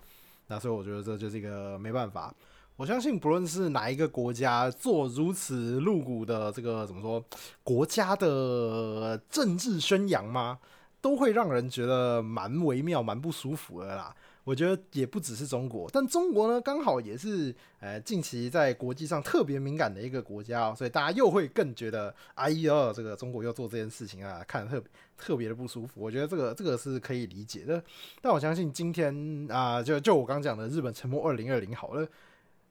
[0.48, 2.32] 那所以我觉得这就是一个没办法。
[2.76, 7.24] 我相信不论是哪一个国家做如此露骨的这个怎么说，
[7.64, 10.58] 国家的政治宣扬吗？
[11.00, 14.14] 都会让人觉得蛮微妙、蛮不舒服的啦。
[14.44, 24.80] 我觉得也不只是中国，但中国呢，刚好也是呃近期在国际上特别敏感的一个国家，所以大家又会更觉得哎呀，这个中国又做这件事情啊，看特
[25.18, 26.00] 特别的不舒服。
[26.00, 27.82] 我觉得这个这个是可以理解的。
[28.22, 32.06] 但我相信今天啊，就就我刚讲的日本沉默二零二零好了。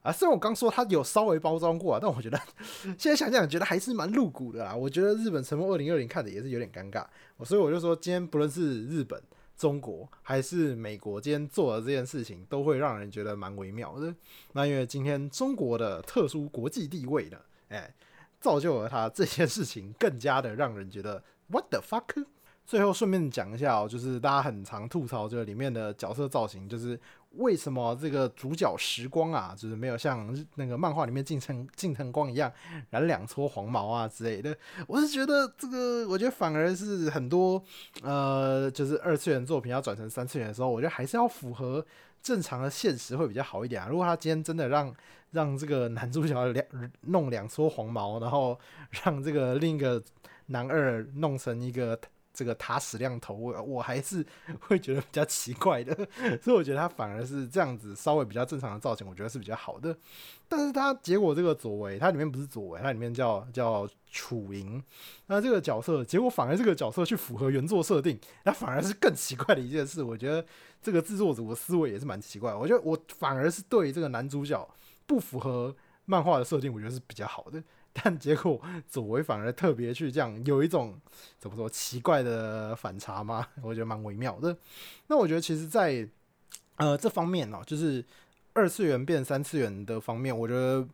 [0.05, 2.39] 啊，虽然我刚说它有稍微包装过啊，但我觉得
[2.95, 4.75] 现在想想，觉得还是蛮露骨的啦。
[4.75, 7.03] 我觉得日本沉默二零二零看的也是有点尴尬，
[7.43, 9.19] 所以我就说，今天不论是日本、
[9.57, 14.13] 中国还是美国，今天做的这件事情，都会让人觉得蛮微妙的。
[14.53, 17.37] 那因为今天中国的特殊国际地位呢，
[17.69, 17.91] 哎，
[18.39, 22.25] 造就了它这件事情更加的让人觉得 what the fuck。
[22.67, 26.99] 最后顺便讲一下哦，就是大家很常吐槽这个里面的角色造型，就是
[27.37, 32.51] 为什么这个主角时光啊，就是没有像那个漫画里面近藤近藤光一样
[32.89, 34.55] 染两撮黄毛啊之类的。
[34.87, 37.61] 我是觉得这个，我觉得反而是很多
[38.01, 41.85] 呃，就是二次元作品要转成三次元的时候，我觉得还是要符合
[42.21, 43.87] 正常的现实会比较好一点啊。
[43.89, 44.93] 如果他今天真的让
[45.31, 46.65] 让这个男主角两
[47.01, 48.59] 弄两撮黄毛，然后
[49.03, 50.01] 让这个另一个
[50.47, 51.99] 男二弄成一个。
[52.35, 54.23] 这个塔矢亮头，我我还是
[54.59, 55.95] 会觉得比较奇怪的，
[56.43, 59.97] 所以我觉得他反而是这样子稍微比较正常的造型，我觉得是比较好的。
[60.47, 64.83] 但是他结果这个左为，它里面不是左为，它里面叫叫楚莹，
[65.25, 70.03] 那这个角色结果反而这个角色去符合原作设定，那反而是更奇怪的一件事。
[70.03, 70.45] 我觉得
[70.83, 72.53] 这个制作组的思维也是蛮奇怪。
[72.53, 74.69] 我觉得我反而是对这个男主角
[75.07, 75.75] 不符合
[76.05, 77.63] 漫画的设定，我觉得是比较好的。
[77.97, 80.99] 但结果左为反而特别去这样，有一种
[81.39, 83.47] 怎么说奇怪的反差吗？
[83.63, 84.55] 我觉得蛮微妙的。
[85.07, 86.05] 那我觉得其实，在
[86.75, 88.03] 呃这方面呢，就是
[88.51, 90.85] 二次元变三次元的方面，我觉得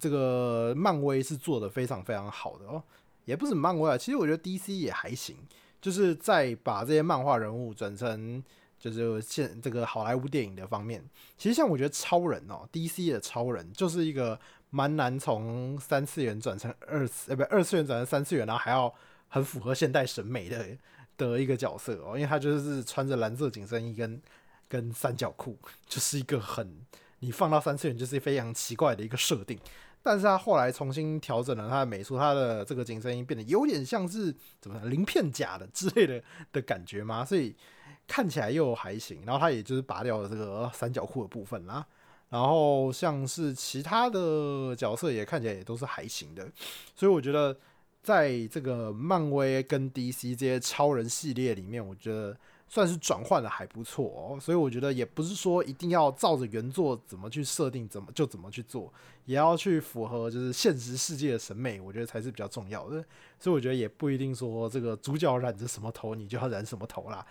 [0.00, 2.82] 这个漫威是做的非常非常好的哦。
[3.24, 5.36] 也不是漫威啊，其实我觉得 DC 也还行，
[5.80, 8.42] 就是在把这些漫画人物转成
[8.80, 14.38] 就是现这个好莱坞电影的方面，其实像我觉得超人哦，DC 的超人就是一个。
[14.70, 18.92] 蛮难从三次元转成二次，呃，不，二次元转成三次元，然后还要
[19.28, 20.76] 很符合现代审美的
[21.16, 24.20] 的一个角色哦，因为他就是穿着蓝色紧身衣跟
[24.68, 25.58] 跟三角裤，
[25.88, 26.80] 就是一个很
[27.20, 29.58] 你放到三次元就是非常奇怪的一个设定。
[30.00, 37.54] 但是他后来重新调整了他的美术，他的这个紧身衣变得有点像是怎么鳞片甲的之类的的感觉嘛，所以
[38.06, 39.22] 看起来又还行。
[39.26, 41.84] 然后他也就是拔掉了这个三角裤的部分啦。
[42.30, 46.46] 然后像是其他的角色也看起来也都是还行的，
[46.94, 47.56] 所以我觉得
[48.02, 52.36] 在这个漫威跟 DC 这些超人系列里面，我觉得
[52.68, 54.38] 算是转换的还不错哦。
[54.40, 58.92] 所以我觉得也不是说一定要照着原作怎么去设定，怎么就怎么去做，
[59.24, 63.02] 也要去符合就是现实世界的审美，我觉得才是比较重要的。
[63.38, 67.24] 所以我觉得也不一定说这个主角染着什么头，你就要染什么头啦。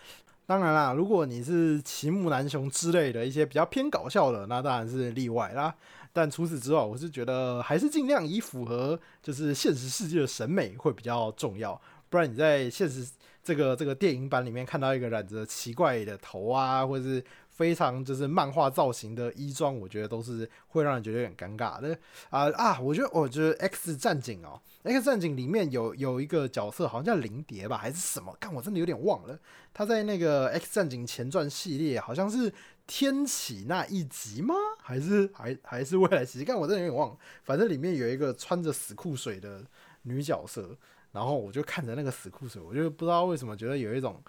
[0.47, 5.75] 当然啦，如果你是奇木南雄之类的一些比较偏搞笑的，那当然是例外啦。
[6.11, 11.79] 但除此之外，我是觉得还是尽量以符合就是现实世界的审美会比较重要。
[12.09, 13.07] 不然你在现实
[13.43, 17.23] 这个这个电影版里面看到一个染着奇怪的头啊，或者是。
[17.58, 21.97] 非常就是漫画造型的衣装，我觉得都是会让人觉得有点尴尬的
[22.30, 22.80] 啊啊！
[22.80, 28.32] 我觉得我觉得 X 战警哦，X 战警里面有有一个角色好像叫灵蝶吧，还是什么？
[28.39, 29.39] 看我真的有点忘了。
[29.74, 32.53] 他在那个 X 战警前传系列好像是
[32.86, 34.53] 天启那一集吗？
[34.80, 36.45] 还是还还是未来期？
[36.45, 37.18] 看我真的有点忘了。
[37.43, 39.66] 反正里面有一个穿着死裤水的
[40.03, 40.78] 女角色，
[41.12, 44.22] 然后我就看着那个死裤水，我就不知道为什么觉得有一种。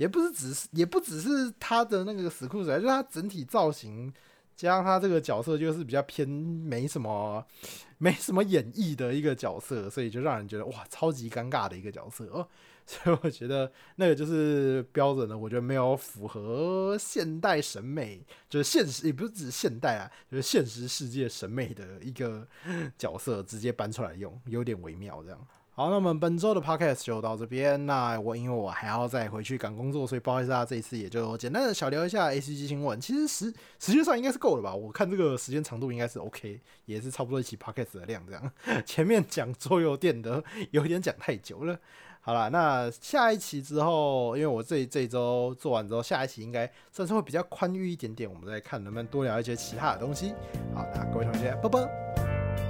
[0.00, 4.10] 也不是只是，也不只是他的那个死裤子，就是他整体造型，
[4.56, 7.46] 加上他这个角色就是比较偏没什么
[7.98, 12.48] 没什么演绎的一个角色，所以就让人觉得哇，超级尴尬的一个角色哦。
[12.86, 22.48] 所以我觉得那个就是标准的，我觉得没有符合现代审美，就是现实也不是指现代啊，就是现实世界审美的一个
[22.96, 25.46] 角色，直接搬出来用，有点微妙这样。
[25.80, 27.86] 好，那我们本周的 podcast 就到这边。
[27.86, 33.00] 那我因为我还要再回去赶工作，所以不好意思啊，这一次也就简单的小聊一下 A C G 新闻。
[33.00, 34.74] 其实时时间上应该是够了吧？
[34.74, 38.52] 我看这个时间长度应该是 OK，也是差不多一起 podcast 的量这样。
[38.84, 41.78] 前面讲桌游店的有点讲太久了。
[42.20, 48.30] 好了，那下一期之后，因为我这这周做完之后，下一期应该算是会比较宽裕一点点。
[48.30, 50.34] 我们再看能不能多聊一些其他的东西。
[50.74, 52.69] 好，那各位同学，拜拜。